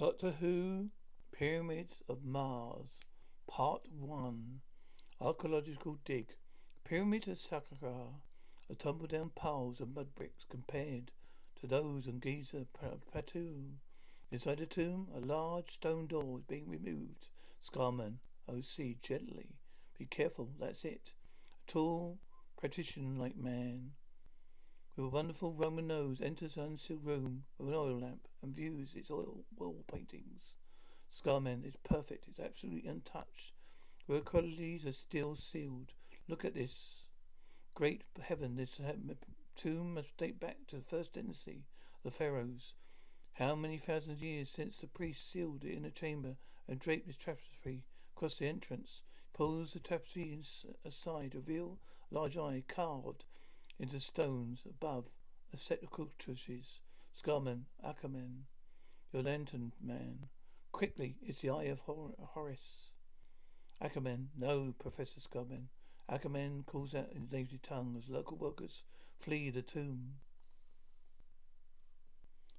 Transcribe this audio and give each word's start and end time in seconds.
Doctor 0.00 0.30
Who 0.40 0.88
Pyramids 1.30 2.02
of 2.08 2.24
Mars 2.24 3.00
Part 3.46 3.82
1 3.92 4.60
Archaeological 5.20 5.98
Dig 6.06 6.36
Pyramids 6.84 7.28
of 7.28 7.36
Saqqara 7.36 8.14
are 8.70 8.74
tumble 8.78 9.06
down 9.08 9.30
piles 9.34 9.78
of 9.78 9.94
mud 9.94 10.14
bricks 10.14 10.46
compared 10.48 11.10
to 11.60 11.66
those 11.66 12.08
on 12.08 12.18
Giza 12.18 12.66
Plateau. 13.12 13.74
Inside 14.30 14.60
the 14.60 14.64
tomb, 14.64 15.08
a 15.14 15.20
large 15.20 15.68
stone 15.68 16.06
door 16.06 16.38
is 16.38 16.44
being 16.44 16.70
removed. 16.70 17.28
Scarman, 17.62 18.20
O.C. 18.48 18.96
gently. 19.02 19.58
Be 19.98 20.06
careful, 20.06 20.52
that's 20.58 20.82
it. 20.86 21.12
A 21.68 21.70
tall, 21.70 22.20
patrician-like 22.58 23.36
man 23.36 23.90
a 25.04 25.08
wonderful 25.08 25.52
Roman 25.52 25.86
nose 25.86 26.20
enters 26.20 26.56
an 26.56 26.64
unsealed 26.64 27.04
room 27.04 27.44
with 27.58 27.68
an 27.68 27.74
oil 27.74 27.98
lamp 28.00 28.28
and 28.42 28.54
views 28.54 28.94
its 28.94 29.10
oil 29.10 29.44
wall 29.56 29.84
paintings. 29.90 30.56
Scarman 31.10 31.64
is 31.64 31.74
perfect. 31.84 32.26
It's 32.28 32.40
absolutely 32.40 32.88
untouched. 32.88 33.52
Where 34.06 34.20
qualities 34.20 34.86
are 34.86 34.92
still 34.92 35.36
sealed. 35.36 35.92
Look 36.28 36.44
at 36.44 36.54
this. 36.54 37.04
Great 37.74 38.04
heaven, 38.20 38.56
this 38.56 38.78
uh, 38.80 38.92
tomb 39.56 39.94
must 39.94 40.16
date 40.16 40.40
back 40.40 40.58
to 40.68 40.76
the 40.76 40.82
first 40.82 41.14
dynasty, 41.14 41.64
the 42.04 42.10
pharaohs. 42.10 42.74
How 43.34 43.54
many 43.54 43.78
thousand 43.78 44.20
years 44.20 44.50
since 44.50 44.76
the 44.76 44.86
priest 44.86 45.30
sealed 45.30 45.64
it 45.64 45.76
in 45.76 45.84
a 45.84 45.90
chamber 45.90 46.36
and 46.68 46.78
draped 46.78 47.06
his 47.06 47.16
tapestry 47.16 47.84
across 48.16 48.36
the 48.36 48.48
entrance? 48.48 49.02
Pulls 49.32 49.72
the 49.72 49.78
tapestry 49.78 50.38
aside, 50.84 51.34
reveal 51.34 51.78
large 52.10 52.36
eye 52.36 52.64
carved 52.68 53.24
into 53.80 53.98
stones 53.98 54.62
above 54.68 55.06
the 55.50 55.56
sepulchres. 55.56 56.80
Scarman, 57.12 57.62
Ackerman, 57.84 58.44
your 59.12 59.22
lantern 59.22 59.72
man. 59.82 60.26
Quickly, 60.70 61.16
it's 61.22 61.40
the 61.40 61.50
eye 61.50 61.64
of 61.64 61.80
Hor- 61.80 62.14
Horus. 62.18 62.90
Ackerman, 63.80 64.28
no, 64.38 64.74
Professor 64.78 65.18
Scarman. 65.18 65.64
Ackerman 66.08 66.64
calls 66.66 66.94
out 66.94 67.10
in 67.12 67.28
native 67.32 67.62
tongue 67.62 67.94
as 67.96 68.08
local 68.08 68.36
workers 68.36 68.84
flee 69.18 69.50
the 69.50 69.62
tomb. 69.62 70.16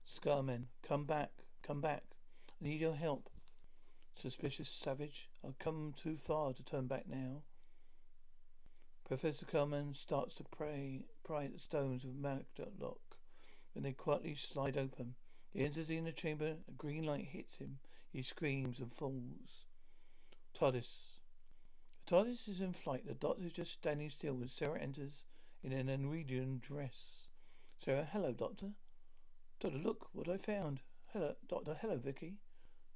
Scarman, 0.05 0.65
come 0.83 1.05
back, 1.05 1.31
come 1.63 1.79
back. 1.79 2.03
I 2.49 2.65
need 2.65 2.81
your 2.81 2.95
help. 2.95 3.29
Suspicious 4.19 4.69
savage, 4.69 5.29
I've 5.45 5.59
come 5.59 5.93
too 5.95 6.17
far 6.17 6.53
to 6.53 6.63
turn 6.63 6.87
back 6.87 7.07
now. 7.07 7.43
Professor 9.11 9.45
Scarman 9.45 9.93
starts 9.93 10.35
to 10.35 10.45
pray, 10.55 11.03
pry 11.25 11.43
at 11.43 11.51
the 11.51 11.59
stones 11.59 12.05
with 12.05 12.13
of 12.13 12.21
Magdalock. 12.21 13.01
When 13.73 13.83
they 13.83 13.91
quietly 13.91 14.35
slide 14.35 14.77
open, 14.77 15.15
he 15.49 15.65
enters 15.65 15.87
the 15.87 15.97
inner 15.97 16.13
chamber. 16.13 16.55
A 16.65 16.71
green 16.77 17.03
light 17.03 17.27
hits 17.33 17.57
him. 17.57 17.79
He 18.09 18.21
screams 18.21 18.79
and 18.79 18.93
falls. 18.93 19.65
TARDIS. 20.57 21.17
The 22.05 22.15
TARDIS 22.15 22.47
is 22.47 22.61
in 22.61 22.71
flight. 22.71 23.05
The 23.05 23.13
doctor 23.13 23.43
is 23.43 23.51
just 23.51 23.73
standing 23.73 24.09
still 24.09 24.35
when 24.35 24.47
Sarah 24.47 24.79
enters 24.79 25.25
in 25.61 25.73
an 25.73 25.89
Edwardian 25.89 26.61
dress. 26.65 27.27
Sarah, 27.83 28.07
hello, 28.09 28.31
Doctor. 28.31 28.67
Doctor, 29.59 29.77
look 29.77 30.07
what 30.13 30.29
I 30.29 30.37
found. 30.37 30.83
Hello, 31.11 31.35
Doctor. 31.49 31.75
Hello, 31.81 31.97
Vicky. 31.97 32.35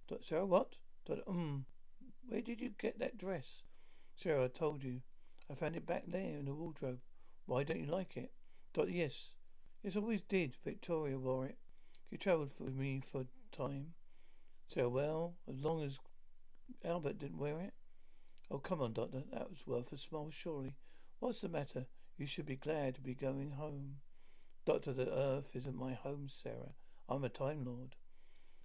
Doctor, 0.07 0.23
Sarah, 0.23 0.45
what? 0.45 0.75
Doctor, 1.05 1.23
um, 1.27 1.65
where 2.25 2.39
did 2.39 2.61
you 2.61 2.69
get 2.69 2.99
that 2.99 3.17
dress? 3.17 3.63
Sarah, 4.15 4.45
I 4.45 4.47
told 4.47 4.81
you. 4.81 5.01
I 5.49 5.53
found 5.53 5.75
it 5.75 5.85
back 5.85 6.03
there 6.07 6.37
in 6.37 6.45
the 6.45 6.53
wardrobe. 6.53 6.99
Why 7.45 7.63
don't 7.63 7.79
you 7.79 7.85
like 7.85 8.17
it? 8.17 8.31
Doctor, 8.73 8.91
yes. 8.91 9.31
Yes, 9.83 9.95
I 9.95 9.99
always 9.99 10.21
did. 10.21 10.55
Victoria 10.63 11.19
wore 11.19 11.45
it. 11.45 11.57
She 12.09 12.17
travelled 12.17 12.51
with 12.59 12.75
me 12.75 13.01
for 13.01 13.21
a 13.21 13.55
time. 13.55 13.93
So, 14.67 14.89
well, 14.89 15.35
as 15.47 15.63
long 15.63 15.83
as 15.83 15.99
Albert 16.83 17.19
didn't 17.19 17.37
wear 17.37 17.59
it. 17.59 17.73
Oh, 18.49 18.57
come 18.57 18.81
on, 18.81 18.93
Doctor. 18.93 19.23
That 19.31 19.49
was 19.49 19.67
worth 19.67 19.91
a 19.91 19.97
smile, 19.97 20.29
surely. 20.31 20.75
What's 21.19 21.41
the 21.41 21.49
matter? 21.49 21.85
You 22.17 22.25
should 22.25 22.45
be 22.45 22.55
glad 22.55 22.95
to 22.95 23.01
be 23.01 23.13
going 23.13 23.51
home. 23.51 23.97
Doctor, 24.65 24.93
the 24.93 25.11
earth 25.11 25.51
isn't 25.53 25.77
my 25.77 25.93
home, 25.93 26.27
Sarah. 26.29 26.73
I'm 27.07 27.23
a 27.23 27.29
Time 27.29 27.63
Lord. 27.63 27.95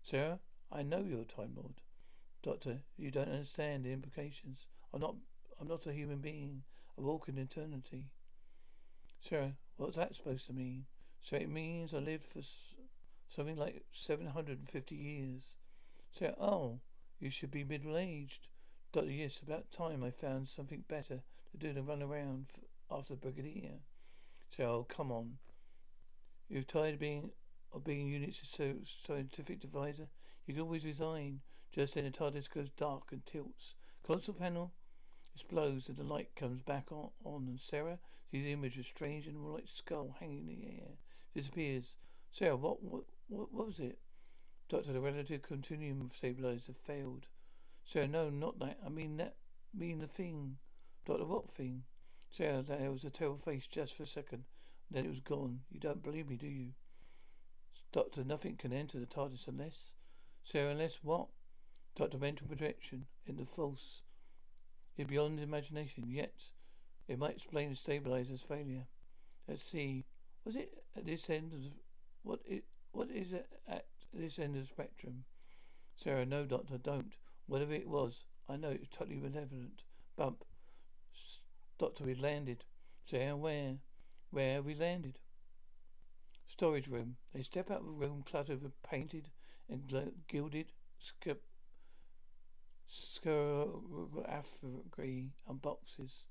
Sarah, 0.02 0.40
I 0.72 0.82
know 0.82 1.04
you're 1.06 1.22
a 1.22 1.24
Time 1.24 1.52
Lord. 1.54 1.82
Doctor, 2.42 2.80
you 2.96 3.10
don't 3.10 3.28
understand 3.28 3.84
the 3.84 3.92
implications. 3.92 4.66
I'm 4.94 5.00
not 5.00 5.16
I'm 5.60 5.68
not 5.68 5.86
a 5.86 5.92
human 5.92 6.18
being. 6.18 6.62
I 6.98 7.02
walk 7.02 7.28
in 7.28 7.36
eternity. 7.36 8.06
Sarah, 9.20 9.52
what's 9.76 9.96
that 9.96 10.16
supposed 10.16 10.46
to 10.46 10.52
mean? 10.52 10.86
So 11.20 11.36
it 11.36 11.50
means 11.50 11.92
I 11.92 11.98
live 11.98 12.22
for 12.22 12.40
something 13.28 13.56
like 13.56 13.84
750 13.90 14.94
years. 14.94 15.56
Sarah, 16.18 16.34
oh, 16.40 16.80
you 17.18 17.30
should 17.30 17.50
be 17.50 17.64
middle 17.64 17.96
aged. 17.96 18.48
Doctor, 18.92 19.10
yes, 19.10 19.40
about 19.42 19.70
time 19.70 20.02
I 20.02 20.10
found 20.10 20.48
something 20.48 20.84
better 20.88 21.22
to 21.52 21.56
do 21.58 21.72
than 21.72 21.86
run 21.86 22.02
around 22.02 22.46
after 22.90 23.14
the 23.14 23.20
brigadier. 23.20 23.80
Sarah, 24.56 24.72
oh, 24.72 24.86
come 24.88 25.12
on. 25.12 25.34
You're 26.48 26.62
tired 26.62 26.94
of 26.94 27.00
being 27.00 27.30
of 27.72 27.84
being 27.84 28.08
unit's 28.08 28.40
so 28.42 28.74
scientific 28.84 29.62
advisor? 29.62 30.08
You 30.46 30.54
can 30.54 30.62
always 30.62 30.84
resign. 30.84 31.40
Just 31.72 31.94
then 31.94 32.04
the 32.04 32.10
TARDIS 32.10 32.52
goes 32.52 32.70
dark 32.70 33.12
and 33.12 33.24
tilts. 33.24 33.74
Console 34.04 34.34
panel 34.34 34.72
explodes 35.34 35.88
and 35.88 35.96
the 35.96 36.04
light 36.04 36.34
comes 36.36 36.62
back 36.62 36.90
on, 36.90 37.10
on 37.24 37.46
and 37.48 37.60
Sarah 37.60 37.98
sees 38.30 38.44
the 38.44 38.52
image 38.52 38.76
of 38.76 38.82
a 38.82 38.84
strange 38.84 39.26
and 39.26 39.44
white 39.44 39.68
skull 39.68 40.16
hanging 40.20 40.48
in 40.48 40.60
the 40.60 40.66
air. 40.66 40.92
Disappears. 41.34 41.96
Sarah, 42.30 42.56
what, 42.56 42.82
what, 42.82 43.04
what, 43.28 43.52
what 43.52 43.66
was 43.66 43.80
it? 43.80 43.98
Doctor, 44.68 44.92
the 44.92 45.00
relative 45.00 45.42
continuum 45.42 46.08
stabilizer 46.12 46.72
failed. 46.72 47.26
Sarah, 47.84 48.06
no, 48.06 48.30
not 48.30 48.58
that. 48.60 48.78
I 48.84 48.88
mean 48.88 49.16
that, 49.16 49.34
mean 49.76 49.98
the 49.98 50.06
thing. 50.06 50.56
Doctor, 51.06 51.24
what 51.24 51.50
thing? 51.50 51.82
Sarah, 52.30 52.62
there 52.62 52.90
was 52.90 53.04
a 53.04 53.10
terrible 53.10 53.38
face 53.38 53.66
just 53.66 53.96
for 53.96 54.04
a 54.04 54.06
second. 54.06 54.44
Then 54.90 55.04
it 55.04 55.10
was 55.10 55.20
gone. 55.20 55.60
You 55.70 55.80
don't 55.80 56.02
believe 56.02 56.28
me, 56.28 56.36
do 56.36 56.46
you? 56.46 56.68
Doctor, 57.92 58.22
nothing 58.24 58.56
can 58.56 58.72
enter 58.72 59.00
the 59.00 59.06
TARDIS 59.06 59.48
unless. 59.48 59.92
Sarah, 60.44 60.70
unless 60.70 61.00
what? 61.02 61.28
Doctor, 61.96 62.18
mental 62.18 62.46
projection 62.46 63.06
in 63.26 63.36
the 63.36 63.44
false 63.44 64.02
beyond 65.04 65.40
imagination, 65.40 66.04
yet 66.08 66.50
it 67.08 67.18
might 67.18 67.34
explain 67.34 67.70
the 67.70 67.76
stabilizer's 67.76 68.42
failure. 68.42 68.86
Let's 69.48 69.62
see. 69.62 70.04
Was 70.44 70.56
it 70.56 70.82
at 70.96 71.06
this 71.06 71.28
end 71.28 71.52
of 71.52 71.62
the, 71.62 71.70
what 72.22 72.40
it 72.46 72.64
what 72.92 73.10
is 73.10 73.32
it 73.32 73.46
at 73.68 73.86
this 74.12 74.38
end 74.38 74.56
of 74.56 74.62
the 74.62 74.68
spectrum? 74.68 75.24
Sarah, 75.96 76.26
no, 76.26 76.44
doctor, 76.44 76.78
don't. 76.78 77.14
Whatever 77.46 77.74
it 77.74 77.88
was, 77.88 78.24
I 78.48 78.56
know 78.56 78.70
it 78.70 78.80
was 78.80 78.88
totally 78.88 79.16
malevolent. 79.16 79.82
Bump. 80.16 80.44
S- 81.14 81.40
doctor, 81.78 82.04
we 82.04 82.14
landed. 82.14 82.64
Sarah, 83.04 83.36
where? 83.36 83.76
Where 84.30 84.62
we 84.62 84.74
landed? 84.74 85.18
Storage 86.46 86.88
room. 86.88 87.16
They 87.34 87.42
step 87.42 87.70
out 87.70 87.80
of 87.80 87.86
a 87.86 87.90
room 87.90 88.24
cluttered 88.28 88.62
with 88.62 88.82
painted 88.82 89.30
and 89.68 90.12
gilded 90.26 90.72
sc- 90.98 91.38
scaragree 92.90 93.72
and 95.48 95.62
boxes. 95.62 96.24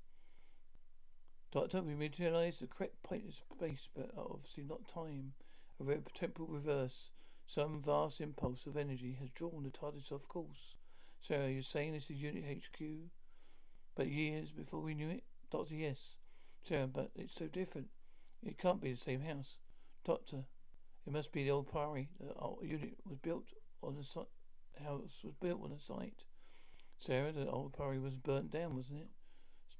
Doctor, 1.52 1.82
we 1.82 1.94
materialize 1.94 2.58
the 2.58 2.66
correct 2.66 3.02
point 3.02 3.24
of 3.28 3.34
space, 3.34 3.88
but 3.94 4.10
obviously 4.16 4.64
not 4.64 4.86
time. 4.86 5.32
A 5.80 5.84
rare 5.84 6.02
temporal 6.14 6.48
reverse. 6.48 7.10
Some 7.46 7.82
vast 7.82 8.20
impulse 8.20 8.66
of 8.66 8.76
energy 8.76 9.16
has 9.18 9.30
drawn 9.30 9.64
the 9.64 9.70
TARDIS 9.70 10.12
off 10.12 10.28
course. 10.28 10.76
Sarah, 11.20 11.50
you're 11.50 11.62
saying 11.62 11.92
this 11.92 12.10
is 12.10 12.22
Unit 12.22 12.44
HQ? 12.44 12.80
But 13.96 14.06
years 14.06 14.52
before 14.52 14.80
we 14.80 14.94
knew 14.94 15.08
it? 15.08 15.24
Doctor, 15.50 15.74
yes. 15.74 16.14
Sarah, 16.62 16.86
but 16.86 17.10
it's 17.16 17.34
so 17.34 17.46
different. 17.46 17.88
It 18.42 18.58
can't 18.58 18.80
be 18.80 18.92
the 18.92 18.98
same 18.98 19.22
house. 19.22 19.56
Doctor, 20.04 20.44
it 21.06 21.12
must 21.12 21.32
be 21.32 21.44
the 21.44 21.50
old 21.50 21.66
priory. 21.66 22.10
The 22.20 22.32
old 22.34 22.60
unit 22.62 22.98
was 23.04 23.18
built 23.18 23.46
on 23.82 23.96
the 23.96 24.04
site. 24.04 24.26
House 24.84 25.22
was 25.24 25.34
built 25.40 25.62
on 25.64 25.70
the 25.70 25.80
site. 25.80 26.24
Sarah, 27.00 27.32
the 27.32 27.48
old 27.48 27.72
priory 27.72 27.98
was 27.98 28.16
burnt 28.16 28.50
down, 28.50 28.76
wasn't 28.76 29.00
it? 29.00 29.08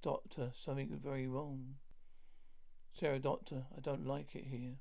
Doctor, 0.02 0.52
something 0.54 0.98
very 1.02 1.28
wrong. 1.28 1.74
Sarah, 2.98 3.18
doctor, 3.18 3.64
I 3.76 3.80
don't 3.80 4.06
like 4.06 4.34
it 4.34 4.46
here. 4.46 4.76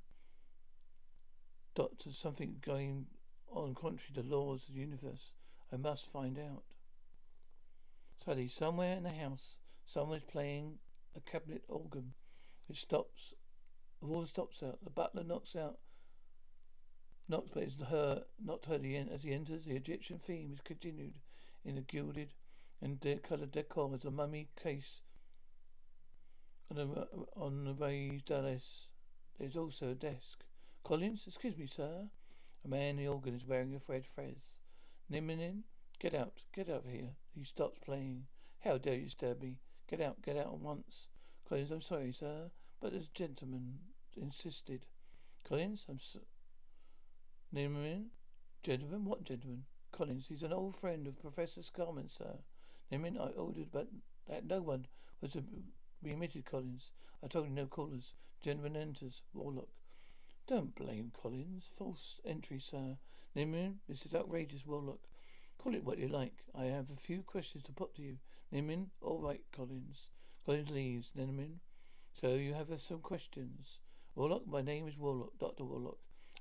Doctor, 1.74 2.10
something 2.12 2.56
going 2.64 3.06
on 3.50 3.74
contrary 3.74 4.14
to 4.14 4.22
laws 4.22 4.68
of 4.68 4.74
the 4.74 4.80
universe. 4.80 5.32
I 5.70 5.76
must 5.76 6.10
find 6.10 6.38
out. 6.38 6.62
Suddenly, 8.24 8.48
somewhere 8.48 8.96
in 8.96 9.02
the 9.02 9.10
house, 9.10 9.58
someone's 9.84 10.24
playing 10.24 10.78
a 11.14 11.20
cabinet 11.20 11.62
organ. 11.68 12.14
It 12.70 12.76
stops. 12.76 13.34
The 14.00 14.06
wall 14.06 14.24
stops 14.24 14.62
out. 14.62 14.78
The 14.82 14.90
butler 14.90 15.24
knocks 15.24 15.54
out. 15.54 15.78
Knocks, 17.28 17.50
but 17.52 17.64
it's 17.64 17.76
her, 17.90 18.24
not 18.42 18.64
her 18.64 18.76
in 18.76 19.10
as 19.10 19.24
he 19.24 19.32
enters. 19.32 19.66
The 19.66 19.76
Egyptian 19.76 20.18
theme 20.18 20.52
is 20.54 20.60
continued 20.64 21.18
in 21.64 21.74
the 21.76 21.80
gilded 21.80 22.34
and 22.80 23.00
de- 23.00 23.16
coloured 23.16 23.52
decor 23.52 23.94
as 23.94 24.04
a 24.04 24.10
mummy 24.10 24.48
case 24.60 25.02
on 26.70 26.76
the, 26.76 27.00
uh, 27.00 27.06
on 27.36 27.64
the 27.64 27.74
raised 27.74 28.26
dais. 28.26 28.86
There's 29.38 29.56
also 29.56 29.90
a 29.90 29.94
desk. 29.94 30.44
Collins, 30.84 31.24
excuse 31.26 31.56
me, 31.56 31.66
sir. 31.66 32.08
A 32.64 32.68
man 32.68 32.90
in 32.90 32.96
the 32.96 33.08
organ 33.08 33.34
is 33.34 33.46
wearing 33.46 33.74
a 33.74 33.80
red 33.90 34.06
fez. 34.06 34.54
Namin, 35.08 35.64
get 35.98 36.14
out, 36.14 36.42
get 36.54 36.68
out 36.68 36.84
of 36.84 36.90
here. 36.90 37.16
He 37.34 37.44
stops 37.44 37.78
playing. 37.84 38.26
How 38.64 38.76
dare 38.78 38.94
you 38.94 39.04
disturb 39.04 39.40
me? 39.40 39.56
Get 39.88 40.00
out, 40.00 40.22
get 40.22 40.36
out 40.36 40.46
at 40.46 40.58
once. 40.58 41.08
Collins, 41.48 41.70
I'm 41.70 41.80
sorry, 41.80 42.12
sir, 42.12 42.50
but 42.80 42.92
this 42.92 43.08
gentleman 43.08 43.78
insisted. 44.16 44.86
Collins, 45.48 45.86
I'm 45.88 45.98
so- 45.98 46.20
Namin, 47.52 48.10
gentleman, 48.62 49.04
what 49.04 49.24
gentleman? 49.24 49.64
Collins, 49.92 50.26
he's 50.28 50.42
an 50.42 50.52
old 50.52 50.76
friend 50.76 51.06
of 51.06 51.20
Professor 51.20 51.60
Scarman, 51.60 52.10
sir. 52.10 52.38
Namin, 52.90 53.18
I 53.18 53.28
ordered, 53.30 53.68
but 53.72 53.88
that 54.28 54.46
no 54.46 54.60
one 54.60 54.86
was 55.20 55.32
to 55.32 55.44
be 56.02 56.10
admitted, 56.10 56.44
Collins. 56.44 56.90
I 57.22 57.28
told 57.28 57.46
you 57.46 57.52
no 57.52 57.66
callers. 57.66 58.14
Gentleman 58.42 58.76
enters. 58.76 59.22
Warlock. 59.34 59.68
Don't 60.46 60.74
blame 60.74 61.12
Collins. 61.20 61.68
False 61.76 62.20
entry, 62.24 62.58
sir. 62.58 62.96
Namin, 63.34 63.80
this 63.88 64.06
is 64.06 64.14
outrageous, 64.14 64.66
Warlock. 64.66 65.00
Call 65.58 65.74
it 65.74 65.84
what 65.84 65.98
you 65.98 66.08
like. 66.08 66.44
I 66.54 66.64
have 66.64 66.90
a 66.90 66.96
few 66.96 67.22
questions 67.22 67.64
to 67.64 67.72
put 67.72 67.94
to 67.96 68.02
you. 68.02 68.16
Namin, 68.50 68.90
all 69.00 69.20
right, 69.20 69.42
Collins. 69.54 70.08
Collins 70.46 70.70
leaves. 70.70 71.12
Namin, 71.14 71.60
so 72.18 72.34
you 72.34 72.54
have 72.54 72.68
some 72.80 73.00
questions. 73.00 73.78
Warlock, 74.14 74.46
my 74.46 74.62
name 74.62 74.88
is 74.88 74.98
Warlock, 74.98 75.38
Dr. 75.38 75.64
Warlock. 75.64 75.98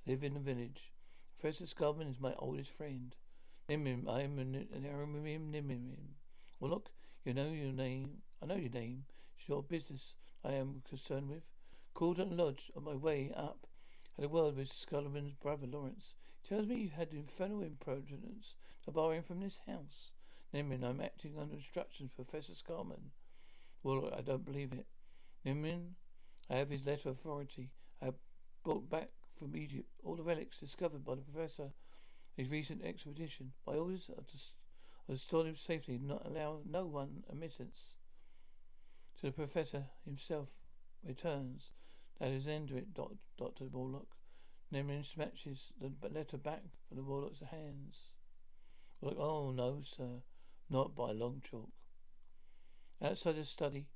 I 0.07 0.11
live 0.11 0.23
in 0.23 0.33
the 0.33 0.39
village. 0.39 0.91
Professor 1.39 1.65
Scarman 1.65 2.09
is 2.09 2.19
my 2.19 2.33
oldest 2.39 2.71
friend. 2.71 3.15
Namin, 3.69 4.07
I 4.09 4.23
am 4.23 4.39
an 4.39 4.65
Aramim 4.83 5.51
Well, 6.59 6.71
look, 6.71 6.89
you 7.23 7.35
know 7.35 7.51
your 7.51 7.71
name. 7.71 8.23
I 8.41 8.47
know 8.47 8.55
your 8.55 8.71
name. 8.71 9.03
It's 9.37 9.47
your 9.47 9.61
business 9.61 10.15
I 10.43 10.53
am 10.53 10.81
concerned 10.89 11.29
with. 11.29 11.43
Called 11.93 12.19
at 12.19 12.31
lodge 12.31 12.71
on 12.75 12.85
my 12.85 12.95
way 12.95 13.31
up. 13.35 13.67
Had 14.15 14.25
a 14.25 14.27
word 14.27 14.57
with 14.57 14.69
Scarman's 14.69 15.33
brother 15.33 15.67
Lawrence. 15.67 16.15
He 16.41 16.49
tells 16.49 16.65
me 16.65 16.77
you 16.77 16.89
had 16.89 17.13
infernal 17.13 17.61
imprudence 17.61 18.55
to 18.85 18.91
borrow 18.91 19.11
him 19.11 19.21
from 19.21 19.41
this 19.41 19.59
house. 19.67 20.13
Namin, 20.51 20.83
I'm 20.83 20.99
acting 20.99 21.35
under 21.39 21.53
instructions 21.53 22.09
of 22.09 22.25
Professor 22.25 22.53
Scarman. 22.53 23.11
Well, 23.83 24.11
I 24.17 24.21
don't 24.21 24.45
believe 24.45 24.73
it. 24.73 24.87
Namin, 25.45 25.93
I 26.49 26.55
have 26.55 26.71
his 26.71 26.87
letter 26.87 27.09
of 27.09 27.17
authority. 27.17 27.69
I 28.01 28.13
brought 28.63 28.89
back 28.89 29.09
from 29.37 29.55
Egypt 29.55 29.89
all 30.03 30.15
the 30.15 30.23
relics 30.23 30.59
discovered 30.59 31.05
by 31.05 31.13
the 31.13 31.21
professor 31.21 31.69
his 32.39 32.51
recent 32.51 32.81
expedition. 32.85 33.51
By 33.65 33.73
orders 33.73 34.09
are 34.09 34.23
to, 34.23 34.37
are 35.09 35.15
to 35.15 35.19
store 35.19 35.43
them 35.43 35.57
safely 35.57 35.99
not 36.01 36.25
allow 36.25 36.61
no 36.65 36.85
one 36.85 37.23
admittance 37.29 37.95
to 39.19 39.25
the 39.25 39.31
professor 39.33 39.87
himself 40.05 40.47
returns. 41.05 41.71
That 42.17 42.29
is 42.29 42.45
the 42.45 42.53
end 42.53 42.71
of 42.71 42.77
it, 42.77 42.93
Dr. 42.93 43.65
Warlock. 43.65 44.07
Namin 44.71 45.03
snatches 45.03 45.73
the 45.79 45.91
letter 46.07 46.37
back 46.37 46.61
from 46.87 46.95
the 46.95 47.03
Warlock's 47.03 47.41
hands. 47.51 48.11
Warlock, 49.01 49.19
oh 49.19 49.51
no, 49.51 49.81
sir, 49.83 50.21
not 50.69 50.95
by 50.95 51.11
long 51.11 51.41
chalk. 51.43 51.71
Outside 53.03 53.35
the 53.35 53.43
study, 53.43 53.87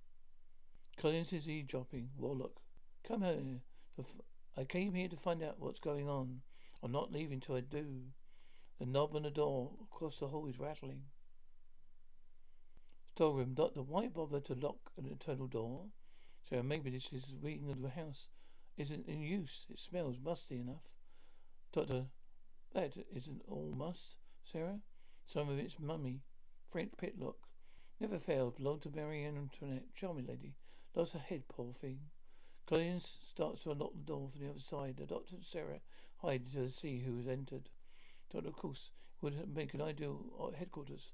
Collins 0.97 1.31
is 1.31 1.47
eavesdropping. 1.47 2.09
Warlock, 2.17 2.59
come 3.07 3.21
here. 3.21 4.05
I 4.57 4.65
came 4.65 4.95
here 4.95 5.07
to 5.07 5.15
find 5.15 5.41
out 5.41 5.59
what's 5.59 5.79
going 5.79 6.09
on. 6.09 6.41
I'm 6.81 6.91
not 6.91 7.13
leaving 7.13 7.39
till 7.39 7.55
I 7.55 7.61
do. 7.61 8.07
The 8.83 8.89
knob 8.89 9.15
on 9.15 9.23
the 9.23 9.31
door 9.31 9.71
across 9.81 10.19
the 10.19 10.27
hall 10.27 10.45
is 10.45 10.59
rattling. 10.59 11.03
Storeroom, 13.15 13.53
Doctor, 13.53 13.81
why 13.81 14.09
bother 14.09 14.41
to 14.41 14.55
lock 14.55 14.91
an 14.97 15.05
internal 15.05 15.47
door? 15.47 15.85
So 16.49 16.61
maybe 16.61 16.89
this 16.89 17.13
is 17.13 17.27
the 17.27 17.37
wing 17.37 17.69
of 17.71 17.81
the 17.81 17.91
house 17.91 18.27
isn't 18.75 19.07
in 19.07 19.21
use. 19.21 19.67
It 19.69 19.79
smells 19.79 20.17
musty 20.21 20.59
enough. 20.59 20.83
Doctor, 21.71 22.07
that 22.73 22.91
isn't 23.15 23.43
all 23.47 23.73
must, 23.73 24.15
Sarah. 24.43 24.81
Some 25.25 25.47
of 25.47 25.59
it's 25.59 25.79
mummy. 25.79 26.19
French 26.69 26.91
picklock. 26.97 27.37
Never 28.01 28.19
failed. 28.19 28.57
Belonged 28.57 28.81
to 28.81 28.91
Marie 28.93 29.23
Antoinette. 29.23 29.95
Charming 29.95 30.27
lady. 30.27 30.55
Lost 30.93 31.13
her 31.13 31.19
head, 31.19 31.43
poor 31.47 31.71
thing. 31.71 31.99
Collins 32.67 33.19
starts 33.31 33.63
to 33.63 33.71
unlock 33.71 33.93
the 33.95 34.03
door 34.03 34.27
from 34.27 34.41
the 34.41 34.49
other 34.49 34.59
side. 34.59 34.97
The 34.97 35.05
doctor 35.05 35.35
and 35.35 35.45
Sarah 35.45 35.79
hide 36.17 36.51
to 36.51 36.69
see 36.69 37.03
who 37.05 37.15
has 37.15 37.29
entered. 37.29 37.69
Of 38.33 38.53
course, 38.53 38.89
would 39.21 39.55
make 39.55 39.73
an 39.73 39.81
ideal 39.81 40.53
headquarters 40.57 41.11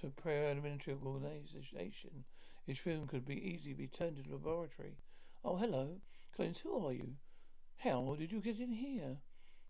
for 0.00 0.10
prayer 0.10 0.50
and 0.50 0.62
military 0.62 0.96
organization. 1.02 2.24
His 2.66 2.84
room 2.84 3.06
could 3.06 3.24
be 3.24 3.36
easily 3.36 3.74
be 3.74 3.86
turned 3.86 4.18
into 4.18 4.30
a 4.30 4.34
laboratory. 4.34 4.96
Oh, 5.44 5.56
hello. 5.56 6.00
Collins, 6.36 6.58
who 6.58 6.86
are 6.86 6.92
you? 6.92 7.14
How 7.78 8.16
did 8.18 8.32
you 8.32 8.40
get 8.40 8.58
in 8.58 8.72
here? 8.72 9.18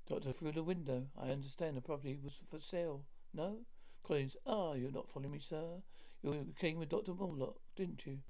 Doctor, 0.09 0.33
through 0.33 0.52
the 0.52 0.62
window. 0.62 1.09
I 1.21 1.28
understand 1.28 1.76
the 1.76 1.83
property 1.83 2.18
was 2.23 2.40
for 2.50 2.59
sale. 2.59 3.04
No? 3.35 3.59
Collins, 4.02 4.37
ah, 4.47 4.73
you're 4.73 4.90
not 4.90 5.11
following 5.11 5.33
me, 5.33 5.38
sir. 5.38 5.83
You 6.23 6.54
came 6.59 6.78
with 6.78 6.88
Dr. 6.88 7.12
Warlock, 7.12 7.61
didn't 7.76 8.07
you? 8.07 8.21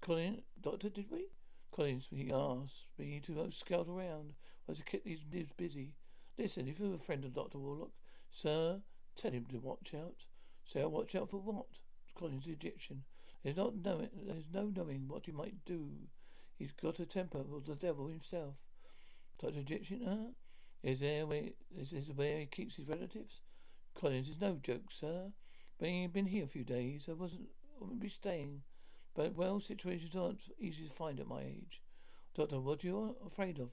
Collins, 0.00 0.42
Doctor, 0.60 0.88
did 0.88 1.10
we? 1.10 1.26
Collins, 1.72 2.06
he 2.10 2.30
asked 2.32 2.86
me 2.96 3.20
to 3.26 3.32
go 3.32 3.50
scout 3.50 3.88
around. 3.88 4.34
Was 4.66 4.78
to 4.78 4.84
keep 4.84 5.04
these 5.04 5.24
nibs 5.30 5.52
busy. 5.56 5.94
Listen, 6.40 6.68
if 6.68 6.80
you're 6.80 6.94
a 6.94 6.98
friend 6.98 7.22
of 7.26 7.34
Dr. 7.34 7.58
Warlock, 7.58 7.90
sir, 8.30 8.80
tell 9.14 9.30
him 9.30 9.44
to 9.50 9.58
watch 9.58 9.92
out. 9.94 10.24
Say, 10.64 10.80
"I 10.80 10.86
watch 10.86 11.14
out 11.14 11.28
for 11.28 11.36
what? 11.36 11.66
Collins, 12.14 12.46
the 12.46 12.52
Egyptian. 12.52 13.04
There's 13.42 13.58
not 13.58 13.76
knowing, 13.76 14.08
there's 14.14 14.46
no 14.50 14.72
knowing 14.74 15.06
what 15.06 15.26
he 15.26 15.32
might 15.32 15.66
do. 15.66 16.08
He's 16.56 16.72
got 16.72 16.98
a 16.98 17.04
temper 17.04 17.40
of 17.40 17.66
the 17.66 17.74
devil 17.74 18.06
himself. 18.06 18.56
Dr. 19.38 19.58
Egyptian, 19.58 20.02
huh? 20.02 20.32
Is 20.82 21.00
there 21.00 21.26
where, 21.26 21.50
is 21.76 21.90
this 21.90 22.08
where 22.08 22.38
he 22.38 22.46
keeps 22.46 22.76
his 22.76 22.88
relatives? 22.88 23.42
Collins 23.94 24.30
is 24.30 24.40
no 24.40 24.56
joke, 24.56 24.90
sir. 24.90 25.32
Being 25.78 26.08
been 26.08 26.26
here 26.26 26.44
a 26.44 26.48
few 26.48 26.64
days, 26.64 27.06
I 27.06 27.12
wasn't, 27.12 27.50
I 27.76 27.84
wouldn't 27.84 28.00
be 28.00 28.08
staying. 28.08 28.62
But, 29.14 29.34
well, 29.34 29.60
situations 29.60 30.16
aren't 30.16 30.48
easy 30.58 30.86
to 30.88 30.90
find 30.90 31.20
at 31.20 31.28
my 31.28 31.42
age. 31.42 31.82
Doctor, 32.34 32.60
what 32.60 32.82
are 32.82 32.86
you 32.86 33.16
afraid 33.26 33.58
of? 33.58 33.72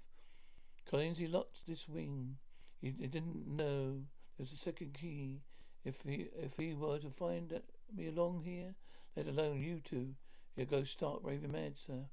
Collins, 0.86 1.17
he 1.17 1.27
locked 1.27 1.65
this 1.65 1.88
wing. 1.88 2.39
He, 2.81 2.91
didn't 2.91 3.48
know 3.48 4.03
there's 4.38 4.53
a 4.53 4.57
second 4.57 4.93
key. 4.93 5.41
If 5.84 6.01
he 6.03 6.27
if 6.36 6.57
he 6.57 6.74
were 6.74 7.00
to 7.00 7.10
find 7.10 7.62
me 7.96 8.07
along 8.07 8.43
here, 8.43 8.75
let 9.15 9.27
alone 9.27 9.62
you 9.62 9.79
two, 9.84 10.15
he'd 10.55 10.69
go 10.69 10.84
stark 10.84 11.19
raving 11.24 11.51
mad, 11.51 11.77
sir. 11.77 12.05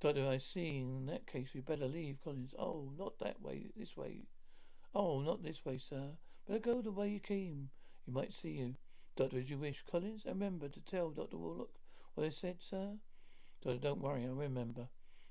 Doctor, 0.00 0.26
I 0.26 0.38
see. 0.38 0.78
In 0.78 1.06
that 1.06 1.26
case, 1.26 1.50
we'd 1.54 1.66
better 1.66 1.86
leave. 1.86 2.18
Collins. 2.24 2.54
Oh, 2.58 2.92
not 2.98 3.18
that 3.18 3.42
way. 3.42 3.70
This 3.76 3.96
way. 3.96 4.24
Oh, 4.94 5.20
not 5.20 5.42
this 5.42 5.64
way, 5.64 5.78
sir. 5.78 6.12
Better 6.46 6.58
go 6.58 6.80
the 6.80 6.90
way 6.90 7.08
you 7.08 7.20
came. 7.20 7.68
You 8.06 8.14
might 8.14 8.32
see 8.32 8.52
you. 8.52 8.76
Doctor, 9.14 9.38
as 9.38 9.50
you 9.50 9.58
wish. 9.58 9.84
Collins, 9.90 10.24
I 10.26 10.30
remember 10.30 10.68
to 10.68 10.80
tell 10.80 11.10
Dr. 11.10 11.36
Warlock 11.36 11.78
what 12.14 12.26
I 12.26 12.30
said, 12.30 12.56
sir? 12.60 12.96
Doctor, 13.62 13.78
don't 13.78 14.00
worry. 14.00 14.24
I 14.24 14.28
remember. 14.28 14.88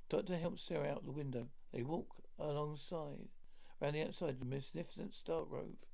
Doctor 0.07 0.37
helps 0.37 0.61
Sarah 0.61 0.89
out 0.89 1.05
the 1.05 1.11
window. 1.11 1.47
They 1.73 1.81
walk 1.81 2.15
alongside, 2.37 3.29
round 3.81 3.95
the 3.95 4.03
outside 4.03 4.39
the 4.39 4.45
magnificent 4.45 5.13
Stargrove 5.13 5.85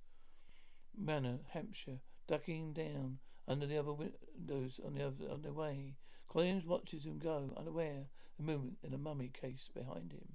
Manor, 0.98 1.40
Hampshire, 1.52 2.00
ducking 2.28 2.74
down 2.74 3.20
under 3.48 3.66
the 3.66 3.78
other 3.78 3.94
windows 3.94 4.80
on 4.86 4.96
the 4.96 5.06
other 5.06 5.30
on 5.32 5.42
their 5.42 5.54
way. 5.54 5.96
Collins 6.28 6.66
watches 6.66 7.06
him 7.06 7.20
go, 7.20 7.54
unaware 7.56 8.08
the 8.38 8.44
movement 8.44 8.78
in 8.84 8.94
a 8.94 8.98
mummy 8.98 9.30
case 9.30 9.70
behind 9.74 10.12
him. 10.14 10.34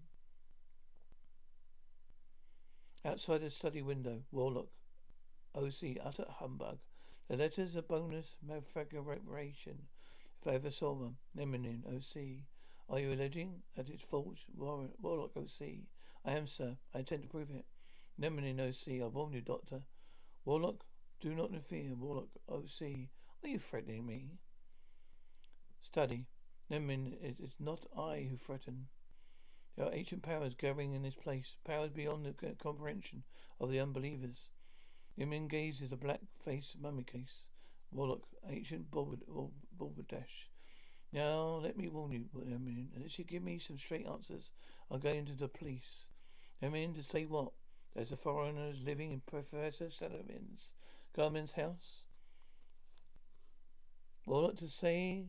Outside 3.04 3.40
the 3.40 3.50
study 3.50 3.82
window, 3.82 4.22
Warlock, 4.30 4.68
OC, 5.54 5.96
utter 6.04 6.26
humbug. 6.28 6.78
The 7.28 7.36
letters 7.36 7.76
are 7.76 7.82
bonus 7.82 8.36
malfiguration. 8.46 9.86
If 10.40 10.46
I 10.46 10.54
ever 10.54 10.70
saw 10.70 10.92
one. 10.92 11.16
Namin, 11.34 11.84
OC. 11.86 12.44
Are 12.88 12.98
you 12.98 13.12
alleging 13.12 13.62
that 13.76 13.88
it's 13.88 14.04
false? 14.04 14.46
Warlock, 14.56 15.36
OC. 15.36 15.86
I 16.24 16.32
am, 16.32 16.46
sir. 16.46 16.76
I 16.94 17.00
intend 17.00 17.22
to 17.22 17.28
prove 17.28 17.50
it. 17.50 17.64
Namin, 18.18 18.60
OC. 18.60 19.02
I 19.02 19.06
warn 19.06 19.32
you, 19.32 19.40
Doctor. 19.40 19.82
Warlock, 20.44 20.84
do 21.20 21.34
not 21.34 21.50
fear. 21.64 21.94
Warlock, 21.94 22.28
OC. 22.48 23.08
Are 23.42 23.48
you 23.48 23.58
threatening 23.58 24.06
me? 24.06 24.38
Study. 25.80 26.26
Namin, 26.70 27.16
it 27.22 27.36
is 27.40 27.54
not 27.58 27.86
I 27.96 28.28
who 28.30 28.36
threaten. 28.36 28.88
There 29.76 29.86
are 29.86 29.94
ancient 29.94 30.22
powers 30.22 30.54
gathering 30.54 30.92
in 30.92 31.02
this 31.02 31.14
place, 31.14 31.56
powers 31.64 31.90
beyond 31.90 32.26
the 32.26 32.54
comprehension 32.62 33.22
of 33.58 33.70
the 33.70 33.80
unbelievers. 33.80 34.50
Yemin 35.18 35.48
gazes 35.48 35.84
at 35.84 35.90
the 35.90 35.96
black-faced 35.96 36.78
mummy 36.80 37.02
case. 37.02 37.44
Warlock, 37.90 38.26
ancient 38.46 38.90
Balderdash. 38.90 40.50
Now, 41.12 41.60
let 41.62 41.76
me 41.76 41.88
warn 41.88 42.12
you, 42.12 42.26
Yemin, 42.36 42.88
unless 42.94 43.18
you 43.18 43.24
give 43.24 43.42
me 43.42 43.58
some 43.58 43.78
straight 43.78 44.06
answers, 44.06 44.50
I'll 44.90 44.98
go 44.98 45.10
into 45.10 45.32
the 45.32 45.48
police. 45.48 46.06
Yemin, 46.62 46.94
to 46.94 47.02
say 47.02 47.24
what? 47.24 47.52
There's 47.94 48.12
a 48.12 48.16
foreigners 48.16 48.82
living 48.84 49.12
in 49.12 49.22
Professor 49.26 49.90
Sullivan's 49.90 50.72
Garment's 51.16 51.52
house? 51.52 52.02
Well, 54.26 54.42
not 54.42 54.58
to 54.58 54.68
say 54.68 55.26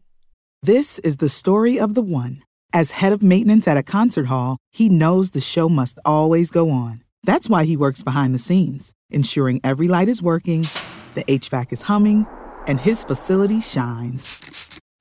this 0.63 0.99
is 0.99 1.17
the 1.17 1.29
story 1.29 1.79
of 1.79 1.95
the 1.95 2.03
one. 2.03 2.43
As 2.71 2.91
head 2.91 3.13
of 3.13 3.23
maintenance 3.23 3.67
at 3.67 3.77
a 3.77 3.83
concert 3.83 4.27
hall, 4.27 4.57
he 4.69 4.89
knows 4.89 5.31
the 5.31 5.41
show 5.41 5.67
must 5.67 5.97
always 6.05 6.51
go 6.51 6.69
on. 6.69 7.03
That's 7.23 7.49
why 7.49 7.65
he 7.65 7.75
works 7.75 8.03
behind 8.03 8.35
the 8.35 8.39
scenes, 8.39 8.93
ensuring 9.09 9.59
every 9.63 9.87
light 9.87 10.07
is 10.07 10.21
working, 10.21 10.67
the 11.15 11.23
HVAC 11.23 11.73
is 11.73 11.81
humming, 11.83 12.27
and 12.67 12.79
his 12.79 13.03
facility 13.03 13.59
shines. 13.59 14.50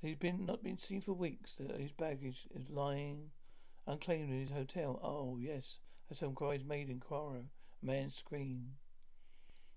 He's 0.00 0.16
been 0.16 0.46
not 0.46 0.62
been 0.62 0.78
seen 0.78 1.00
for 1.00 1.12
weeks. 1.12 1.58
Uh, 1.58 1.76
his 1.76 1.92
baggage 1.92 2.46
is 2.54 2.70
lying 2.70 3.30
unclaimed 3.86 4.30
in 4.30 4.40
his 4.40 4.50
hotel. 4.50 5.00
Oh 5.02 5.38
yes, 5.40 5.78
as 6.10 6.18
some 6.18 6.34
cries 6.34 6.64
made 6.64 6.88
in 6.88 7.00
quarrel. 7.00 7.46
Man 7.82 8.10
scream. 8.10 8.74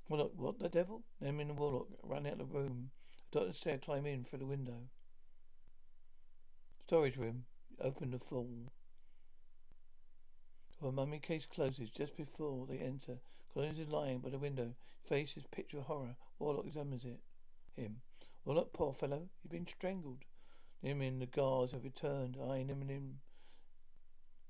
Warlock, 0.10 0.32
what 0.36 0.60
the 0.60 0.70
devil? 0.70 1.04
Them 1.20 1.40
in 1.40 1.48
the 1.48 1.54
Warlock 1.54 1.88
run 2.04 2.26
out 2.26 2.34
of 2.34 2.40
the 2.40 2.46
room. 2.46 2.92
Doctor 3.32 3.54
Stair 3.54 3.78
climb 3.78 4.06
in 4.06 4.24
through 4.24 4.40
the 4.40 4.46
window. 4.46 4.90
Storage 6.86 7.18
room. 7.18 7.46
Open 7.80 8.12
the 8.12 8.20
fall. 8.20 8.72
A 10.84 10.92
mummy 10.92 11.20
case 11.20 11.46
closes 11.46 11.90
just 11.90 12.18
before 12.18 12.66
they 12.68 12.78
enter. 12.78 13.20
Collins 13.54 13.80
is 13.80 13.88
lying 13.88 14.20
by 14.20 14.30
the 14.30 14.40
window. 14.40 14.74
Face 15.04 15.38
is 15.38 15.44
picture 15.52 15.78
of 15.78 15.84
horror. 15.86 16.16
Warlock 16.40 16.66
examines 16.66 17.06
it. 17.06 17.20
Him. 17.76 18.02
Well, 18.44 18.56
look, 18.56 18.74
poor 18.74 18.92
fellow, 18.92 19.30
you've 19.44 19.52
been 19.52 19.68
strangled. 19.68 20.26
Namin, 20.82 21.20
the 21.20 21.28
guards 21.28 21.74
have 21.74 21.84
returned. 21.84 22.38
I, 22.42 22.64
Namin, 22.64 23.20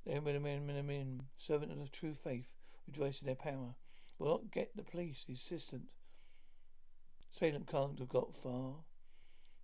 Namin, 0.05 1.24
servant 1.36 1.71
of 1.71 1.79
the 1.79 1.89
true 1.89 2.13
faith, 2.13 2.48
rejoice 2.88 3.21
in 3.21 3.25
their 3.25 3.36
power. 3.36 3.75
Will 4.17 4.29
not 4.29 4.51
get 4.51 4.75
the 4.75 4.83
police, 4.83 5.25
the 5.27 5.33
assistant. 5.33 5.89
Salem 7.31 7.65
can't 7.69 8.00
have 8.00 8.10
got 8.10 8.36
far. 8.36 8.75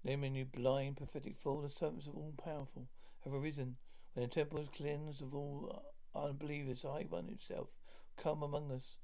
Nimin, 0.05 0.35
you 0.35 0.45
blind, 0.45 0.97
pathetic 0.97 1.37
fool, 1.37 1.61
the 1.61 1.69
servants 1.69 2.07
of 2.07 2.15
all 2.15 2.33
powerful 2.37 2.87
have 3.23 3.33
arisen. 3.33 3.77
When 4.13 4.25
the 4.25 4.33
temple 4.33 4.59
is 4.59 4.69
cleansed 4.69 5.21
of 5.21 5.35
all 5.35 5.83
unbelievers, 6.15 6.83
I 6.83 7.05
One 7.09 7.27
himself 7.27 7.69
come 8.17 8.43
among 8.43 8.71
us. 8.71 8.97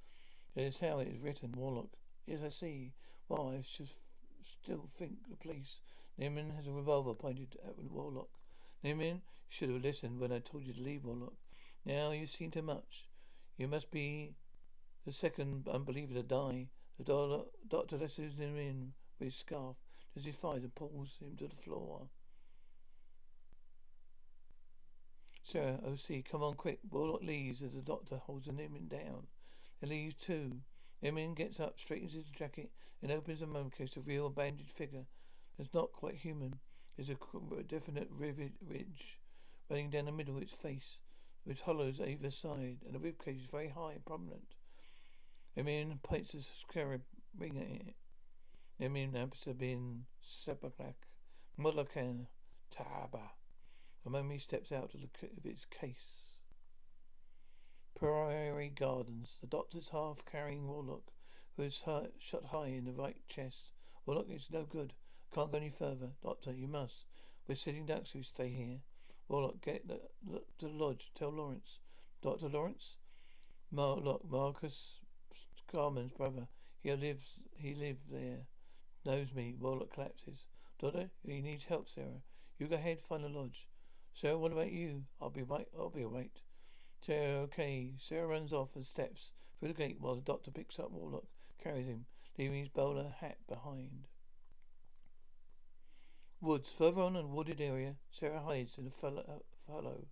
It 0.56 0.64
is 0.64 0.80
how 0.80 1.00
it 1.00 1.08
is 1.08 1.20
written, 1.20 1.54
Warlock. 1.56 1.92
Yes, 2.26 2.40
I 2.46 2.50
see. 2.50 2.94
Well, 3.30 3.54
I 3.56 3.62
should 3.62 3.90
still 4.46 4.88
think 4.88 5.30
the 5.30 5.36
police. 5.36 5.80
Namin 6.18 6.52
has 6.52 6.68
a 6.68 6.72
revolver 6.72 7.14
pointed 7.14 7.58
at 7.66 7.80
Warlock. 7.80 8.30
Namin 8.84 9.22
should 9.50 9.70
have 9.70 9.82
listened 9.82 10.20
when 10.20 10.32
I 10.32 10.40
told 10.40 10.66
you 10.66 10.74
to 10.74 10.82
leave 10.82 11.06
Warlock. 11.06 11.36
Now 11.86 12.12
you've 12.12 12.30
seen 12.30 12.52
too 12.52 12.62
much. 12.62 13.08
You 13.58 13.68
must 13.68 13.92
be 13.92 14.36
the 15.06 15.12
second 15.12 15.68
unbeliever 15.68 16.14
to 16.14 16.24
die. 16.24 16.68
The 16.98 17.04
do- 17.04 17.46
doctor 17.68 17.98
lets 17.98 18.18
him 18.18 18.32
in 18.40 18.94
with 19.20 19.28
his 19.28 19.36
scarf, 19.36 19.78
as 20.16 20.26
he 20.26 20.32
fires 20.32 20.64
and 20.64 20.76
pulls 20.76 21.18
him 21.20 21.36
to 21.38 21.48
the 21.48 21.56
floor. 21.56 22.08
Sarah, 25.44 25.80
OC, 25.86 26.24
come 26.30 26.42
on 26.42 26.54
quick. 26.54 26.80
Warlock 26.90 27.22
leaves 27.22 27.62
as 27.62 27.74
the 27.74 27.82
doctor 27.82 28.18
holds 28.18 28.48
Namin 28.48 28.88
down. 28.88 29.28
They 29.82 29.88
leave 29.88 30.18
too. 30.18 30.62
Namin 31.04 31.34
gets 31.34 31.60
up, 31.60 31.78
straightens 31.78 32.14
his 32.14 32.30
jacket, 32.30 32.72
and 33.02 33.12
opens 33.12 33.42
a 33.42 33.70
case, 33.78 33.92
to 33.92 34.00
reveal 34.00 34.28
a 34.28 34.30
bandaged 34.30 34.72
figure 34.72 35.06
that's 35.58 35.74
not 35.74 35.92
quite 35.92 36.16
human. 36.16 36.56
There's 36.96 37.10
a, 37.10 37.18
definite 37.68 38.08
ridge 38.10 39.20
running 39.70 39.90
down 39.90 40.06
the 40.06 40.12
middle 40.12 40.38
of 40.38 40.42
its 40.42 40.54
face, 40.54 40.98
with 41.46 41.62
hollows 41.62 42.00
either 42.00 42.32
side, 42.32 42.78
and 42.86 42.96
the 42.96 43.00
ribcage 43.00 43.42
is 43.42 43.48
very 43.52 43.70
high 43.70 43.94
and 43.94 44.06
prominent. 44.06 44.56
Emin 45.58 46.00
points 46.02 46.34
a 46.34 46.42
scarab 46.42 47.02
ring 47.38 47.58
at 47.58 47.88
it. 47.88 47.96
Emin 48.80 49.12
Absa 49.12 49.58
bin 49.58 50.06
Sebaklak, 50.24 50.96
Molakan, 51.60 52.28
Taba. 52.74 53.32
The 54.04 54.10
mummy 54.10 54.40
steps 54.40 54.72
out 54.72 54.92
at 54.96 55.46
its 55.46 55.66
case. 55.66 56.33
Priory 57.96 58.70
Gardens. 58.70 59.38
The 59.42 59.48
doctor's 59.48 59.90
half 59.90 60.24
carrying 60.26 60.68
Warlock 60.68 61.14
who 61.56 61.64
is 61.64 61.82
high, 61.86 62.08
shot 62.20 62.46
high 62.46 62.68
in 62.68 62.86
the 62.86 62.92
right 62.92 63.18
chest. 63.28 63.70
Well, 64.06 64.18
look, 64.18 64.28
it's 64.30 64.52
no 64.52 64.64
good. 64.64 64.94
Can't 65.34 65.52
go 65.52 65.58
any 65.58 65.70
further. 65.70 66.10
Doctor, 66.24 66.52
you 66.52 66.68
must. 66.68 67.06
We're 67.48 67.56
sitting 67.56 67.86
ducks 67.86 68.12
who 68.12 68.24
stay 68.24 68.50
here. 68.50 68.80
Warlock, 69.28 69.62
get 69.62 69.88
the, 69.88 70.02
the, 70.26 70.42
the 70.60 70.68
lodge. 70.68 71.12
Tell 71.16 71.32
Lawrence. 71.32 71.80
Dr. 72.22 72.50
Lawrence? 72.50 72.96
Mar- 73.72 73.98
look, 73.98 74.22
Marcus 74.30 75.00
Scarman's 75.68 76.12
brother. 76.12 76.48
He 76.82 76.92
lives, 76.94 77.38
he 77.56 77.74
lived 77.74 78.12
there. 78.12 78.48
Knows 79.06 79.34
me. 79.34 79.56
Warlock 79.60 79.94
collapses. 79.94 80.48
Doctor, 80.80 81.10
he 81.26 81.42
needs 81.42 81.66
help, 81.66 81.88
Sarah. 81.90 82.24
You 82.58 82.68
go 82.68 82.76
ahead, 82.76 83.02
find 83.02 83.24
a 83.24 83.28
lodge. 83.28 83.68
Sarah, 84.14 84.38
what 84.38 84.52
about 84.52 84.72
you? 84.72 85.04
I'll 85.22 85.30
be 85.30 85.44
right, 85.44 85.68
I'll 85.78 85.90
be 85.90 86.04
alright. 86.04 86.42
Okay. 87.10 87.92
Sarah 87.98 88.28
runs 88.28 88.54
off 88.54 88.74
the 88.74 88.84
steps 88.84 89.32
through 89.60 89.70
the 89.70 89.74
gate 89.74 89.98
while 90.00 90.16
the 90.16 90.22
doctor 90.22 90.52
picks 90.52 90.80
up 90.80 90.92
Warlock 90.92 91.26
carries 91.64 91.88
him, 91.88 92.06
leaving 92.38 92.60
his 92.60 92.70
bowler 92.70 93.14
hat 93.20 93.38
behind. 93.48 94.08
Woods. 96.42 96.74
Further 96.78 97.02
on 97.02 97.16
in 97.16 97.26
a 97.26 97.28
wooded 97.28 97.62
area, 97.62 97.96
Sarah 98.12 98.42
hides 98.42 98.78
in 98.78 98.88
a 98.88 98.92
fallow. 98.92 100.08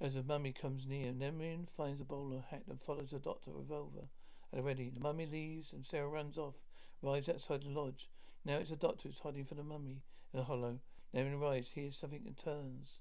As 0.00 0.14
the 0.14 0.22
mummy 0.22 0.52
comes 0.52 0.86
near, 0.86 1.12
Namin 1.12 1.66
finds 1.74 2.00
a 2.00 2.04
bowler 2.04 2.42
hat 2.50 2.64
and 2.68 2.80
follows 2.80 3.10
the 3.10 3.18
doctor 3.18 3.52
revolver 3.52 4.08
at 4.52 4.58
the 4.58 4.62
ready. 4.62 4.90
The 4.90 5.00
mummy 5.00 5.26
leaves 5.26 5.72
and 5.72 5.84
Sarah 5.84 6.08
runs 6.08 6.36
off, 6.36 6.56
arrives 7.02 7.28
outside 7.28 7.62
the 7.62 7.70
lodge. 7.70 8.08
Now 8.44 8.56
it's 8.56 8.70
the 8.70 8.76
doctor 8.76 9.08
who's 9.08 9.20
hiding 9.20 9.44
from 9.44 9.58
the 9.58 9.64
mummy 9.64 10.02
in 10.32 10.40
the 10.40 10.44
hollow. 10.44 10.80
Namin 11.14 11.34
arrives, 11.34 11.70
hears 11.70 11.96
something 11.96 12.22
and 12.26 12.36
turns. 12.36 12.98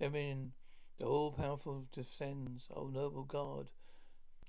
Namin, 0.00 0.52
the 0.98 1.04
all-powerful 1.04 1.86
descends. 1.92 2.68
O 2.74 2.88
noble 2.88 3.24
God, 3.24 3.68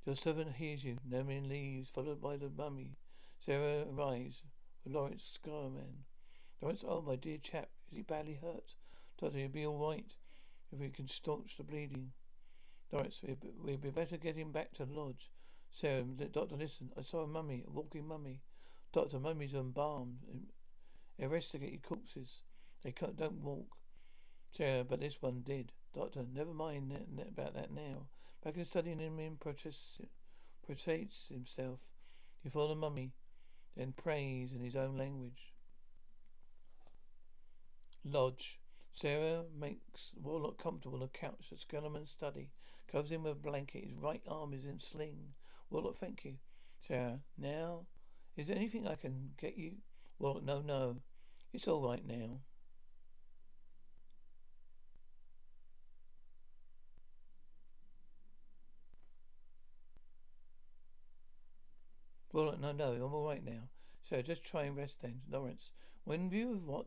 your 0.05 0.15
servant 0.15 0.55
hears 0.55 0.83
you. 0.83 0.97
Namin 1.09 1.49
leaves, 1.49 1.89
followed 1.89 2.21
by 2.21 2.37
the 2.37 2.49
mummy. 2.49 2.97
Sarah 3.45 3.85
arrives 3.91 4.43
with 4.83 4.93
Lawrence 4.93 5.37
Scarman. 5.37 6.03
Lawrence, 6.61 6.83
oh 6.87 7.01
my 7.01 7.15
dear 7.15 7.37
chap, 7.37 7.69
is 7.91 7.97
he 7.97 8.03
badly 8.03 8.39
hurt? 8.41 8.75
Doctor, 9.19 9.37
he'll 9.37 9.49
be 9.49 9.65
all 9.65 9.89
right 9.89 10.11
if 10.71 10.79
we 10.79 10.89
can 10.89 11.07
staunch 11.07 11.57
the 11.57 11.63
bleeding. 11.63 12.11
Lawrence, 12.91 13.21
we'd 13.21 13.81
be 13.81 13.89
better 13.89 14.17
get 14.17 14.35
him 14.35 14.51
back 14.51 14.73
to 14.73 14.85
the 14.85 14.93
lodge. 14.93 15.31
Sarah, 15.71 16.03
doctor, 16.03 16.55
listen. 16.55 16.91
I 16.97 17.01
saw 17.01 17.23
a 17.23 17.27
mummy, 17.27 17.63
a 17.67 17.71
walking 17.71 18.07
mummy. 18.07 18.41
Doctor, 18.93 19.19
mummies 19.19 19.53
are 19.53 19.59
embalmed. 19.59 20.19
Um, 20.31 20.47
Investigated 21.19 21.81
corpses. 21.81 22.41
They 22.83 22.93
don't 23.17 23.41
walk. 23.41 23.77
Sarah, 24.55 24.83
but 24.83 24.99
this 24.99 25.17
one 25.19 25.41
did. 25.43 25.71
Doctor, 25.97 26.25
never 26.31 26.53
mind 26.53 26.93
about 27.27 27.55
that 27.55 27.73
now. 27.73 28.05
Back 28.43 28.55
in 28.55 28.65
studying 28.65 28.99
him 28.99 29.19
in 29.19 29.37
protests, 29.37 29.99
protects 30.63 31.29
himself 31.29 31.79
before 32.43 32.67
the 32.67 32.75
mummy, 32.75 33.13
then 33.75 33.93
prays 33.93 34.51
in 34.53 34.61
his 34.61 34.75
own 34.75 34.95
language. 34.95 35.53
Lodge. 38.05 38.59
Sarah 38.93 39.43
makes 39.59 40.11
Warlock 40.21 40.61
comfortable 40.61 40.97
on 40.97 41.03
a 41.03 41.07
couch 41.07 41.51
at 41.51 41.59
Skellerman's 41.59 42.11
study, 42.11 42.49
covers 42.91 43.11
him 43.11 43.23
with 43.23 43.33
a 43.33 43.35
blanket. 43.35 43.85
His 43.85 43.95
right 43.95 44.21
arm 44.27 44.53
is 44.53 44.65
in 44.65 44.79
sling. 44.79 45.33
Warlock, 45.71 45.97
thank 45.97 46.25
you. 46.25 46.35
Sarah, 46.87 47.21
now, 47.37 47.85
is 48.35 48.47
there 48.47 48.55
anything 48.55 48.87
I 48.87 48.95
can 48.95 49.31
get 49.39 49.57
you? 49.57 49.77
Warlock, 50.19 50.43
no, 50.43 50.61
no. 50.61 50.97
It's 51.53 51.67
all 51.67 51.87
right 51.87 52.05
now. 52.05 52.41
Warlock, 62.37 62.61
no, 62.61 62.71
no, 62.71 62.91
I'm 62.91 63.13
all 63.15 63.25
right 63.25 63.43
now. 63.43 63.69
So 64.07 64.21
just 64.21 64.43
try 64.43 64.63
and 64.63 64.77
rest 64.77 65.01
then. 65.01 65.21
Lawrence, 65.27 65.71
when 66.03 66.29
view 66.29 66.51
of 66.51 66.67
what 66.67 66.85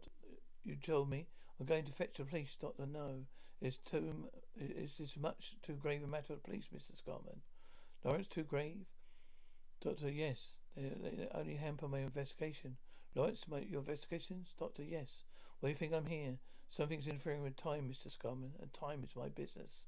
you 0.62 0.76
told 0.76 1.11
me, 1.11 1.26
I'm 1.59 1.66
going 1.66 1.85
to 1.87 1.92
fetch 1.92 2.19
the 2.19 2.25
police, 2.25 2.57
Doctor. 2.61 2.87
No, 2.87 3.25
it's 3.61 3.76
too. 3.78 4.28
Is 4.57 4.92
this 5.00 5.16
much 5.16 5.57
too 5.61 5.73
grave 5.73 6.04
a 6.04 6.07
matter 6.07 6.35
the 6.35 6.37
police, 6.37 6.69
Mister 6.73 6.92
Scarman? 6.92 7.40
Lawrence, 8.04 8.28
too 8.28 8.45
grave. 8.45 8.87
Doctor, 9.83 10.09
yes. 10.09 10.52
They, 10.76 10.83
they 11.02 11.28
only 11.35 11.57
hamper 11.57 11.88
my 11.88 11.99
investigation. 11.99 12.76
Lawrence, 13.16 13.47
my, 13.49 13.59
your 13.59 13.80
investigations? 13.80 14.54
Doctor, 14.57 14.85
yes. 14.85 15.25
Why 15.59 15.69
do 15.69 15.71
you 15.71 15.76
think 15.76 15.92
I'm 15.92 16.07
here? 16.07 16.38
Something's 16.71 17.09
interfering 17.09 17.42
with 17.42 17.57
time, 17.57 17.90
Mr. 17.92 18.07
Scarman, 18.07 18.52
and 18.61 18.73
time 18.73 19.02
is 19.02 19.16
my 19.16 19.28
business. 19.28 19.87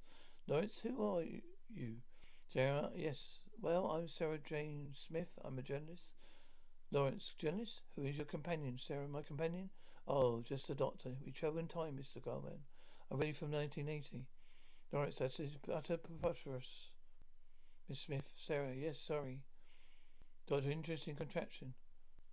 Lawrence, 0.48 0.80
who 0.82 1.16
are 1.16 1.22
you? 1.22 1.42
you? 1.72 1.94
Sarah, 2.52 2.90
yes. 2.96 3.38
Well, 3.62 3.86
I'm 3.92 4.08
Sarah 4.08 4.40
Jane 4.44 4.88
Smith. 4.92 5.38
I'm 5.44 5.56
a 5.56 5.62
journalist. 5.62 6.14
Lawrence, 6.90 7.32
journalist? 7.38 7.82
Who 7.94 8.02
is 8.02 8.16
your 8.16 8.26
companion? 8.26 8.76
Sarah, 8.76 9.06
my 9.06 9.22
companion? 9.22 9.70
Oh, 10.08 10.40
just 10.40 10.68
a 10.68 10.74
doctor. 10.74 11.10
We 11.24 11.30
travel 11.30 11.60
in 11.60 11.68
time, 11.68 11.96
Mr. 11.96 12.20
Scarman. 12.20 12.58
I'm 13.08 13.20
ready 13.20 13.30
from 13.30 13.52
1980. 13.52 14.26
Lawrence, 14.90 15.18
that 15.18 15.38
is 15.38 15.52
utter 15.72 15.96
preposterous. 15.96 16.88
Miss 17.88 18.00
Smith, 18.00 18.32
Sarah, 18.34 18.74
yes, 18.76 18.98
sorry. 18.98 19.42
Doctor, 20.48 20.68
interesting 20.68 21.14
contraption. 21.14 21.74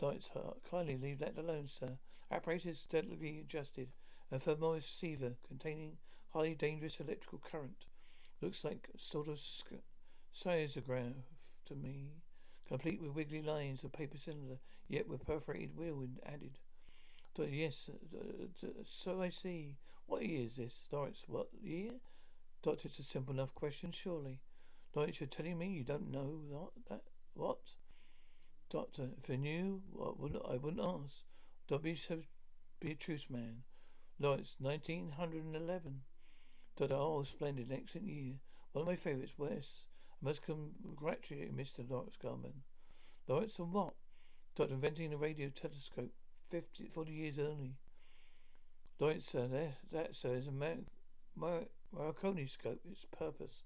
Lawrence, 0.01 0.31
uh, 0.35 0.53
kindly 0.71 0.97
leave 0.97 1.19
that 1.19 1.37
alone, 1.37 1.67
sir. 1.67 1.99
Apparatus 2.31 2.87
delicately 2.89 3.37
adjusted. 3.39 3.89
A 4.31 4.39
thermal 4.39 4.73
receiver 4.73 5.33
containing 5.47 5.97
highly 6.33 6.55
dangerous 6.55 6.99
electrical 6.99 7.37
current. 7.37 7.85
Looks 8.41 8.63
like 8.63 8.89
sort 8.97 9.27
of 9.27 9.37
seismograph 10.31 11.13
to 11.67 11.75
me. 11.75 12.13
Complete 12.67 13.01
with 13.01 13.15
wiggly 13.15 13.41
lines 13.41 13.83
of 13.83 13.91
paper 13.91 14.17
cylinder, 14.17 14.57
yet 14.87 15.07
with 15.07 15.25
perforated 15.25 15.75
wheel 15.75 16.05
added 16.25 16.59
yes, 17.47 17.89
uh, 18.13 18.67
so 18.85 19.21
I 19.21 19.29
see. 19.29 19.77
What 20.05 20.25
year 20.25 20.45
is 20.45 20.55
this? 20.55 20.81
Lawrence, 20.91 21.23
what 21.27 21.49
year? 21.61 21.91
Doctor, 22.63 22.87
it's 22.87 22.99
a 22.99 23.03
simple 23.03 23.33
enough 23.33 23.53
question, 23.53 23.91
surely. 23.91 24.39
Lawrence, 24.95 25.19
you're 25.19 25.27
telling 25.27 25.57
me 25.57 25.67
you 25.67 25.83
don't 25.83 26.11
know 26.11 26.71
that? 26.89 27.01
what? 27.35 27.59
Doctor, 28.69 29.09
if 29.21 29.29
I 29.29 29.35
knew, 29.35 29.81
I 29.97 30.55
wouldn't 30.57 30.83
ask. 30.83 31.23
Don't 31.67 31.83
be 31.83 31.95
so, 31.95 32.21
be 32.79 32.91
a 32.91 32.95
truce 32.95 33.29
man. 33.29 33.63
Lawrence, 34.19 34.55
1911. 34.59 36.01
Doctor, 36.75 36.95
oh, 36.95 37.23
splendid, 37.23 37.71
excellent 37.71 38.07
year. 38.07 38.33
One 38.73 38.83
of 38.83 38.87
my 38.87 38.95
favourites, 38.95 39.33
West. 39.37 39.83
I 40.21 40.25
must 40.25 40.41
congratulate 40.43 41.55
Mr. 41.55 41.89
Lawrence 41.89 42.15
Scarman. 42.21 42.63
Lawrence, 43.27 43.59
on 43.59 43.71
what? 43.71 43.93
Doctor, 44.55 44.73
inventing 44.73 45.11
the 45.11 45.17
radio 45.17 45.49
telescope. 45.49 46.11
50, 46.49 46.87
40 46.87 47.11
years 47.11 47.39
early. 47.39 47.75
Lawrence, 48.99 49.27
sir, 49.27 49.47
that, 49.47 49.75
that 49.91 50.15
sir, 50.15 50.33
is 50.33 50.47
a 50.47 50.51
Mar- 50.51 50.87
Mar- 51.35 51.67
Marconi 51.95 52.47
scope. 52.47 52.81
Its 52.89 53.05
purpose, 53.05 53.63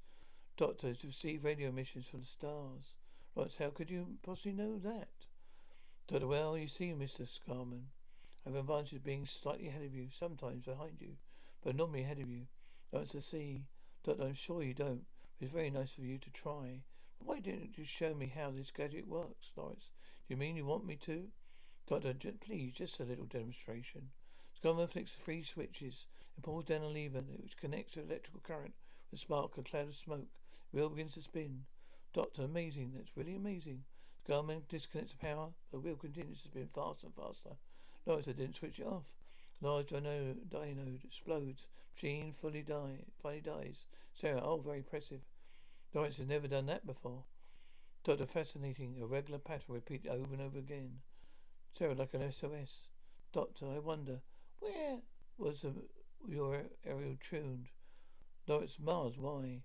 Doctor, 0.57 0.89
is 0.89 0.99
to 0.99 1.07
receive 1.07 1.43
radio 1.43 1.69
emissions 1.69 2.07
from 2.07 2.21
the 2.21 2.27
stars. 2.27 2.95
Lawrence, 3.35 3.55
how 3.57 3.69
could 3.69 3.89
you 3.89 4.17
possibly 4.21 4.51
know 4.51 4.77
that? 4.77 5.07
Doctor, 6.07 6.27
well, 6.27 6.57
you 6.57 6.67
see, 6.67 6.91
Mr. 6.91 7.27
Scarman, 7.27 7.85
I 8.45 8.49
have 8.49 8.55
an 8.55 8.59
advantage 8.59 8.93
of 8.93 9.03
being 9.03 9.25
slightly 9.25 9.69
ahead 9.69 9.83
of 9.83 9.95
you, 9.95 10.07
sometimes 10.11 10.65
behind 10.65 10.97
you, 10.99 11.13
but 11.63 11.75
normally 11.75 12.03
ahead 12.03 12.19
of 12.19 12.29
you. 12.29 12.47
Lawrence, 12.91 13.15
I 13.15 13.19
see. 13.21 13.63
Doctor, 14.03 14.23
I'm 14.23 14.33
sure 14.33 14.61
you 14.61 14.73
don't. 14.73 15.05
It's 15.43 15.51
very 15.51 15.69
nice 15.69 15.97
of 15.97 16.05
you 16.05 16.17
to 16.19 16.29
try. 16.29 16.83
But 17.19 17.27
why 17.27 17.39
didn't 17.41 17.77
you 17.77 17.83
show 17.83 18.13
me 18.13 18.31
how 18.33 18.49
this 18.49 18.71
gadget 18.71 19.09
works, 19.09 19.51
Lawrence? 19.57 19.91
Do 20.25 20.33
you 20.33 20.37
mean 20.37 20.55
you 20.55 20.65
want 20.65 20.85
me 20.85 20.95
to? 21.01 21.25
Doctor, 21.85 22.13
please, 22.39 22.71
just 22.71 22.97
a 23.01 23.03
little 23.03 23.25
demonstration. 23.25 24.11
Scarman 24.57 24.89
flicks 24.89 25.11
three 25.11 25.43
switches 25.43 26.07
and 26.37 26.45
pulls 26.45 26.63
down 26.63 26.81
a 26.81 26.87
lever 26.87 27.23
which 27.41 27.57
connects 27.57 27.95
to 27.95 28.03
electrical 28.03 28.39
current 28.41 28.73
with 29.11 29.19
spark, 29.19 29.57
a 29.57 29.63
cloud 29.63 29.89
of 29.89 29.95
smoke. 29.95 30.29
The 30.71 30.79
wheel 30.79 30.87
begins 30.87 31.15
to 31.15 31.21
spin. 31.21 31.65
Doctor, 32.13 32.43
amazing. 32.43 32.93
That's 32.95 33.17
really 33.17 33.35
amazing. 33.35 33.83
Scarman 34.25 34.61
disconnects 34.69 35.11
the 35.11 35.17
power. 35.17 35.49
The 35.73 35.79
wheel 35.79 35.97
continues 35.97 36.39
to 36.43 36.47
spin 36.47 36.69
faster 36.73 37.07
and 37.07 37.15
faster. 37.15 37.57
Lawrence, 38.05 38.29
I 38.29 38.31
didn't 38.31 38.55
switch 38.55 38.79
it 38.79 38.87
off. 38.87 39.11
Large 39.59 39.89
dynode 39.89 41.03
explodes. 41.03 41.67
Machine 41.93 42.31
fully 42.31 42.61
die, 42.61 43.03
finally 43.21 43.41
dies. 43.41 43.83
Sarah, 44.13 44.41
oh, 44.41 44.61
very 44.63 44.77
impressive. 44.77 45.19
Lawrence 45.93 46.17
has 46.17 46.27
never 46.27 46.47
done 46.47 46.65
that 46.65 46.85
before. 46.85 47.23
Doctor, 48.03 48.25
fascinating. 48.25 48.97
A 49.01 49.05
regular 49.05 49.39
pattern 49.39 49.75
repeated 49.75 50.11
over 50.11 50.33
and 50.33 50.41
over 50.41 50.57
again. 50.57 50.99
Sarah, 51.77 51.93
like 51.93 52.13
an 52.13 52.31
SOS. 52.31 52.87
Doctor, 53.31 53.67
I 53.67 53.79
wonder, 53.79 54.21
where 54.59 54.99
was 55.37 55.65
your 56.27 56.63
aerial 56.85 57.17
tuned? 57.19 57.67
It's 58.47 58.79
Mars. 58.79 59.17
Why? 59.17 59.61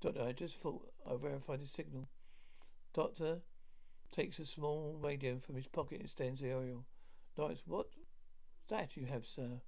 Doctor, 0.00 0.22
I 0.22 0.32
just 0.32 0.58
thought 0.58 0.92
I 1.08 1.16
verified 1.16 1.62
the 1.62 1.66
signal. 1.66 2.08
Doctor 2.92 3.38
takes 4.14 4.38
a 4.38 4.46
small 4.46 4.98
radio 5.00 5.38
from 5.38 5.56
his 5.56 5.66
pocket 5.66 6.00
and 6.00 6.10
stands 6.10 6.40
the 6.40 6.48
aerial. 6.48 6.84
Lawrence, 7.36 7.62
what 7.66 7.86
that 8.68 8.96
you 8.96 9.06
have, 9.06 9.26
sir? 9.26 9.60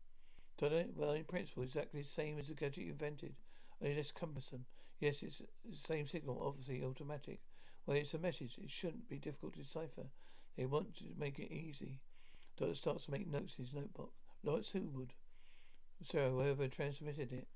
Doctor, 0.58 0.86
well, 0.96 1.12
in 1.12 1.24
principle, 1.24 1.62
exactly 1.62 2.02
the 2.02 2.08
same 2.08 2.38
as 2.38 2.48
the 2.48 2.54
gadget 2.54 2.84
you 2.84 2.90
invented, 2.92 3.34
only 3.82 3.94
less 3.96 4.10
cumbersome. 4.10 4.64
Yes, 5.00 5.22
it's 5.22 5.38
the 5.38 5.76
same 5.76 6.06
signal, 6.06 6.42
obviously 6.44 6.82
automatic. 6.82 7.40
Well, 7.86 7.96
it's 7.96 8.14
a 8.14 8.18
message. 8.18 8.56
It 8.62 8.70
shouldn't 8.70 9.08
be 9.08 9.18
difficult 9.18 9.54
to 9.54 9.62
decipher. 9.62 10.06
They 10.56 10.66
want 10.66 10.96
to 10.96 11.04
make 11.16 11.38
it 11.38 11.52
easy. 11.52 12.00
Doctor 12.58 12.74
starts 12.74 13.04
to 13.04 13.12
make 13.12 13.30
notes 13.30 13.54
in 13.58 13.64
his 13.64 13.74
notebook. 13.74 14.12
Lawrence 14.42 14.70
who 14.70 14.88
would? 14.92 15.14
So 16.02 16.30
whoever 16.30 16.68
transmitted 16.68 17.32
it. 17.32 17.48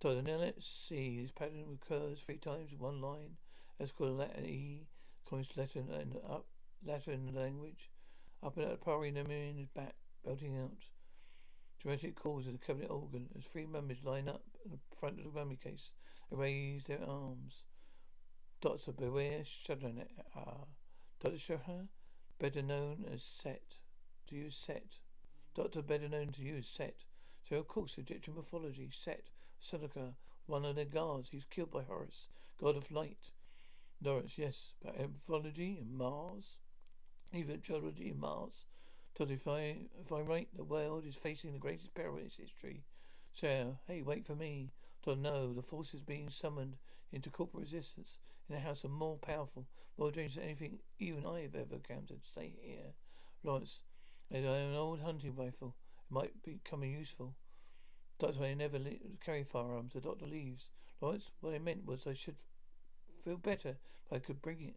Doctor, 0.00 0.22
now 0.22 0.36
let's 0.36 0.66
see. 0.66 1.20
This 1.20 1.30
pattern 1.30 1.64
recurs 1.68 2.20
three 2.20 2.38
times 2.38 2.72
in 2.72 2.78
one 2.78 3.00
line. 3.00 3.36
Let's 3.78 3.92
call 3.92 4.12
letter 4.12 4.40
E. 4.40 4.88
Comes 5.28 5.56
letter 5.56 5.80
and 5.80 6.16
up 6.28 6.46
Latin 6.84 7.34
language. 7.34 7.90
Up 8.42 8.56
and 8.56 8.66
out 8.66 8.80
powering 8.80 9.14
them 9.14 9.30
in 9.30 9.68
back, 9.74 9.94
belting 10.24 10.56
out. 10.56 10.84
Dramatic 11.80 12.16
calls 12.16 12.46
of 12.46 12.52
the 12.52 12.58
cabinet 12.58 12.90
organ 12.90 13.28
as 13.38 13.44
three 13.44 13.66
mummies 13.66 14.02
line 14.02 14.28
up 14.28 14.42
in 14.64 14.78
front 14.98 15.18
of 15.18 15.24
the 15.24 15.38
mummy 15.38 15.56
case. 15.56 15.92
They 16.30 16.36
raise 16.36 16.84
their 16.84 17.02
arms. 17.06 17.62
Doctor, 18.60 18.92
beware, 18.92 19.44
shuddering. 19.44 20.02
Ah. 20.34 20.64
Doctor 21.20 21.38
Shahar, 21.38 21.88
better 22.38 22.62
known 22.62 23.04
as 23.12 23.22
Set. 23.22 23.76
Do 24.28 24.36
you 24.36 24.50
Set? 24.50 24.98
Doctor 25.54 25.82
better 25.82 26.08
known 26.08 26.32
to 26.32 26.42
you 26.42 26.56
as 26.56 26.66
Set. 26.66 27.04
So 27.48 27.56
of 27.56 27.68
course, 27.68 27.96
Egyptian 27.96 28.34
mythology, 28.34 28.90
Set, 28.92 29.30
Seneca, 29.58 30.14
one 30.46 30.64
of 30.64 30.76
their 30.76 30.84
gods. 30.84 31.30
He's 31.30 31.44
killed 31.44 31.70
by 31.70 31.82
Horus, 31.82 32.28
god 32.60 32.76
of 32.76 32.90
light. 32.90 33.30
Norris, 34.00 34.36
yes, 34.36 34.72
but 34.82 34.98
mythology 34.98 35.78
and 35.80 35.96
Mars, 35.96 36.56
even 37.32 37.60
geology 37.60 38.10
and 38.10 38.20
Mars. 38.20 38.66
Todd, 39.18 39.32
if 39.32 39.48
I 39.48 39.88
if 40.00 40.12
I'm 40.12 40.26
right, 40.26 40.48
the 40.56 40.62
world 40.62 41.04
is 41.04 41.16
facing 41.16 41.52
the 41.52 41.58
greatest 41.58 41.92
peril 41.92 42.18
in 42.18 42.26
its 42.26 42.36
history. 42.36 42.84
Sarah, 43.32 43.80
hey, 43.88 44.00
wait 44.00 44.24
for 44.24 44.36
me. 44.36 44.70
Todd, 45.04 45.18
no, 45.18 45.52
the 45.52 45.62
forces 45.62 46.00
being 46.00 46.30
summoned 46.30 46.76
into 47.10 47.28
corporate 47.28 47.64
resistance 47.64 48.20
in 48.48 48.54
a 48.54 48.60
house 48.60 48.84
of 48.84 48.92
more 48.92 49.16
powerful, 49.16 49.66
more 49.96 50.12
dangerous 50.12 50.36
than 50.36 50.44
anything 50.44 50.78
even 51.00 51.26
I 51.26 51.40
have 51.40 51.56
ever 51.56 51.74
encountered. 51.74 52.20
Stay 52.24 52.52
here. 52.60 52.92
Lawrence, 53.42 53.80
I 54.32 54.36
have 54.36 54.44
an 54.44 54.76
old 54.76 55.00
hunting 55.00 55.34
rifle. 55.34 55.74
It 56.08 56.14
might 56.14 56.42
become 56.44 56.84
useful. 56.84 57.34
Doctor, 58.20 58.44
I 58.44 58.54
never 58.54 58.78
le- 58.78 59.16
carry 59.24 59.42
firearms. 59.42 59.94
The 59.94 60.00
doctor 60.00 60.26
leaves. 60.26 60.68
Lawrence, 61.00 61.32
what 61.40 61.54
I 61.54 61.58
meant 61.58 61.86
was 61.86 62.06
I 62.06 62.14
should 62.14 62.36
feel 63.24 63.36
better 63.36 63.78
if 64.06 64.12
I 64.12 64.20
could 64.20 64.40
bring 64.40 64.60
it. 64.62 64.76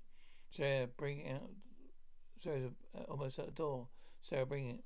Sarah, 0.49 0.87
bring 0.87 1.19
it 1.19 1.31
out. 1.31 1.51
Sarah's 2.39 2.71
uh, 2.97 3.03
almost 3.03 3.37
at 3.37 3.45
the 3.45 3.51
door. 3.51 3.87
Sarah, 4.21 4.45
bring 4.45 4.69
it. 4.69 4.83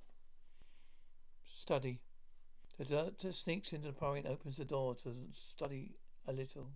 Study. 1.45 1.99
The 2.77 2.85
doctor 2.85 3.31
sneaks 3.31 3.73
into 3.73 3.87
the 3.87 3.93
parlor 3.93 4.17
and 4.17 4.27
opens 4.27 4.57
the 4.57 4.65
door 4.65 4.95
to 5.03 5.15
study 5.33 5.95
a 6.27 6.33
little. 6.33 6.71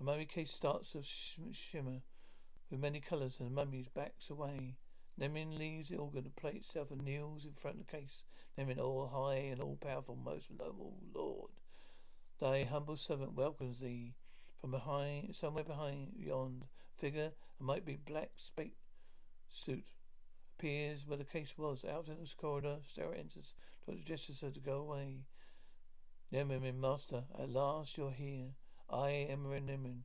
A 0.00 0.04
mummy 0.04 0.24
case 0.24 0.52
starts 0.52 0.92
to 0.92 1.02
sh- 1.02 1.38
shimmer 1.52 2.02
with 2.70 2.80
many 2.80 3.00
colours 3.00 3.36
and 3.38 3.48
the 3.48 3.54
mummy 3.54 3.88
backs 3.94 4.30
away. 4.30 4.76
Namin 5.18 5.58
leaves 5.58 5.88
the 5.88 5.96
organ 5.96 6.24
to 6.24 6.30
play 6.30 6.52
itself 6.52 6.90
and 6.90 7.02
kneels 7.02 7.44
in 7.44 7.52
front 7.52 7.80
of 7.80 7.86
the 7.86 7.92
case. 7.92 8.22
Namin, 8.56 8.80
all 8.80 9.08
high 9.08 9.46
and 9.50 9.60
all 9.60 9.76
powerful, 9.76 10.16
most 10.16 10.50
noble 10.50 10.96
Lord, 11.14 11.50
thy 12.40 12.64
humble 12.64 12.96
servant 12.96 13.34
welcomes 13.34 13.80
thee. 13.80 14.14
From 14.60 14.72
behind, 14.72 15.34
somewhere 15.36 15.64
behind 15.64 16.12
yond 16.16 16.66
figure, 16.96 17.32
a 17.58 17.62
might 17.62 17.84
be 17.84 17.96
black 17.96 18.32
spate 18.36 18.76
suit 19.48 19.84
appears 20.60 21.06
where 21.06 21.16
the 21.16 21.24
case 21.24 21.54
was. 21.56 21.84
Out 21.90 22.08
in 22.08 22.18
this 22.20 22.34
corridor, 22.34 22.76
Sarah 22.84 23.16
enters. 23.16 23.54
Doctor 23.86 24.02
gestures 24.04 24.42
her 24.42 24.50
to 24.50 24.60
go 24.60 24.76
away. 24.76 25.20
Namin, 26.30 26.78
master, 26.78 27.24
at 27.38 27.48
last 27.48 27.96
you're 27.96 28.10
here. 28.10 28.50
I 28.90 29.08
am 29.08 29.44
Namin. 29.44 30.02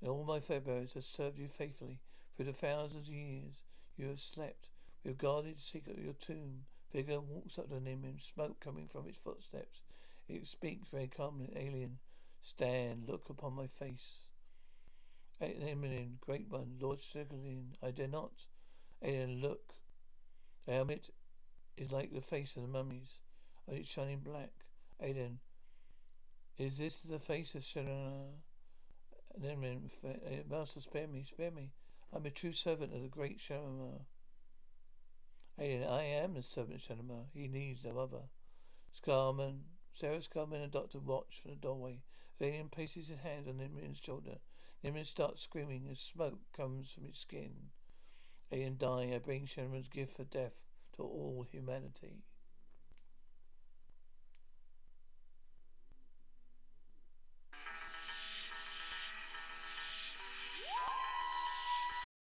And 0.00 0.10
all 0.10 0.22
my 0.24 0.38
forebears 0.38 0.92
have 0.92 1.04
served 1.04 1.38
you 1.38 1.48
faithfully 1.48 1.98
through 2.36 2.46
the 2.46 2.52
thousands 2.52 3.08
of 3.08 3.14
years. 3.14 3.64
You 3.96 4.06
have 4.08 4.20
slept. 4.20 4.68
We 5.02 5.10
have 5.10 5.18
guarded 5.18 5.58
the 5.58 5.62
secret 5.62 5.98
of 5.98 6.04
your 6.04 6.14
tomb. 6.14 6.66
Figure 6.92 7.20
walks 7.20 7.58
up 7.58 7.68
to 7.70 7.80
Namin, 7.80 8.20
smoke 8.20 8.60
coming 8.60 8.86
from 8.86 9.08
its 9.08 9.18
footsteps. 9.18 9.82
It 10.28 10.46
speaks 10.46 10.88
very 10.88 11.08
calmly, 11.08 11.52
alien. 11.56 11.98
Stand, 12.42 13.08
look 13.08 13.28
upon 13.28 13.54
my 13.54 13.66
face. 13.66 14.20
Namin, 15.40 16.18
great 16.20 16.48
one, 16.48 16.76
Lord 16.80 17.00
Strickland, 17.00 17.76
I 17.82 17.90
dare 17.90 18.06
not. 18.06 18.32
Alien, 19.02 19.40
look. 19.40 19.74
Helmet 20.70 21.10
is 21.76 21.90
like 21.90 22.12
the 22.12 22.20
face 22.20 22.54
of 22.56 22.62
the 22.62 22.68
mummies, 22.68 23.18
and 23.66 23.76
it's 23.76 23.88
shining 23.88 24.20
black. 24.20 24.50
Alien, 25.02 25.40
is 26.58 26.78
this 26.78 27.00
the 27.00 27.18
face 27.18 27.54
of 27.54 27.62
Shirana? 27.62 28.26
Namin, 29.40 29.90
eh, 30.04 30.42
Master, 30.48 30.80
spare 30.80 31.08
me, 31.08 31.24
spare 31.26 31.50
me. 31.50 31.72
I'm 32.12 32.26
a 32.26 32.30
true 32.30 32.52
servant 32.52 32.94
of 32.94 33.02
the 33.02 33.08
great 33.08 33.40
Shalimar. 33.40 34.02
Alien, 35.58 35.84
I 35.84 36.02
am 36.02 36.34
the 36.34 36.42
servant 36.42 36.76
of 36.76 36.82
Shalimar. 36.82 37.26
He 37.32 37.48
needs 37.48 37.84
no 37.84 37.98
other. 37.98 38.22
Scarman, 38.92 39.60
Sarah 39.92 40.18
Scarman 40.18 40.62
and 40.62 40.72
Doctor 40.72 40.98
watch 40.98 41.40
from 41.42 41.52
the 41.52 41.56
doorway. 41.56 42.00
Alien 42.40 42.68
places 42.68 43.08
his 43.08 43.18
hand 43.18 43.46
on 43.48 43.58
Namin's 43.58 43.98
shoulder. 43.98 44.38
Namin 44.82 45.04
starts 45.04 45.42
screaming 45.42 45.86
as 45.90 45.98
smoke 45.98 46.40
comes 46.56 46.92
from 46.92 47.04
his 47.04 47.18
skin. 47.18 47.70
Alien 48.52 48.76
die. 48.78 49.12
I 49.14 49.18
bring 49.18 49.46
Shalimar's 49.46 49.88
gift 49.88 50.16
for 50.16 50.24
death 50.24 50.52
to 50.96 51.02
all 51.02 51.46
humanity. 51.50 52.22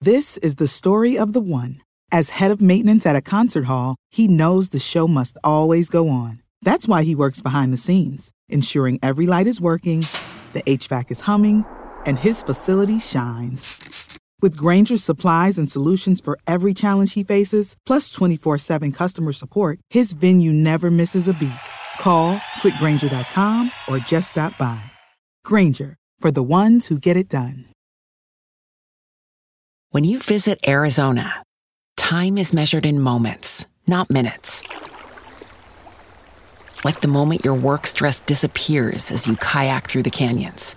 This 0.01 0.37
is 0.39 0.55
the 0.55 0.69
story 0.69 1.19
of 1.19 1.33
the 1.33 1.41
one. 1.41 1.83
As 2.11 2.31
head 2.31 2.51
of 2.51 2.61
maintenance 2.61 3.05
at 3.05 3.17
a 3.17 3.21
concert 3.21 3.65
hall, 3.65 3.97
he 4.11 4.29
knows 4.29 4.69
the 4.69 4.79
show 4.79 5.09
must 5.09 5.37
always 5.45 5.89
go 5.89 6.09
on. 6.09 6.41
That's 6.63 6.89
why 6.89 7.03
he 7.03 7.15
works 7.15 7.43
behind 7.43 7.73
the 7.73 7.77
scenes, 7.77 8.31
ensuring 8.49 8.99
every 9.03 9.27
light 9.27 9.47
is 9.47 9.61
working, 9.61 10.07
the 10.53 10.63
HVAC 10.63 11.11
is 11.11 11.23
humming, 11.23 11.65
and 12.07 12.19
his 12.19 12.43
facility 12.43 12.99
shines. 13.01 13.98
With 14.41 14.57
Grainger's 14.57 15.03
supplies 15.03 15.59
and 15.59 15.69
solutions 15.69 16.21
for 16.21 16.39
every 16.47 16.73
challenge 16.73 17.15
he 17.15 17.25
faces, 17.25 17.75
plus 17.85 18.09
24 18.11 18.59
7 18.59 18.93
customer 18.93 19.33
support, 19.33 19.81
his 19.91 20.13
venue 20.13 20.53
never 20.53 20.91
misses 20.91 21.27
a 21.27 21.35
beat. 21.35 21.67
Call 21.99 22.41
click 22.61 22.75
grainger.com 22.79 23.73
or 23.89 23.99
just 23.99 24.31
stop 24.31 24.57
by. 24.57 24.81
Grainger, 25.45 25.97
for 26.21 26.31
the 26.31 26.43
ones 26.43 26.87
who 26.87 26.99
get 26.99 27.17
it 27.17 27.29
done. 27.29 27.65
When 29.91 30.05
you 30.05 30.19
visit 30.19 30.61
Arizona, 30.69 31.43
time 31.97 32.39
is 32.39 32.53
measured 32.53 32.85
in 32.87 33.01
moments, 33.01 33.67
not 33.87 34.11
minutes. 34.11 34.63
Like 36.85 37.01
the 37.01 37.09
moment 37.09 37.45
your 37.45 37.55
work 37.55 37.87
stress 37.87 38.21
disappears 38.21 39.11
as 39.11 39.27
you 39.27 39.35
kayak 39.35 39.89
through 39.89 40.05
the 40.05 40.11
canyons. 40.11 40.77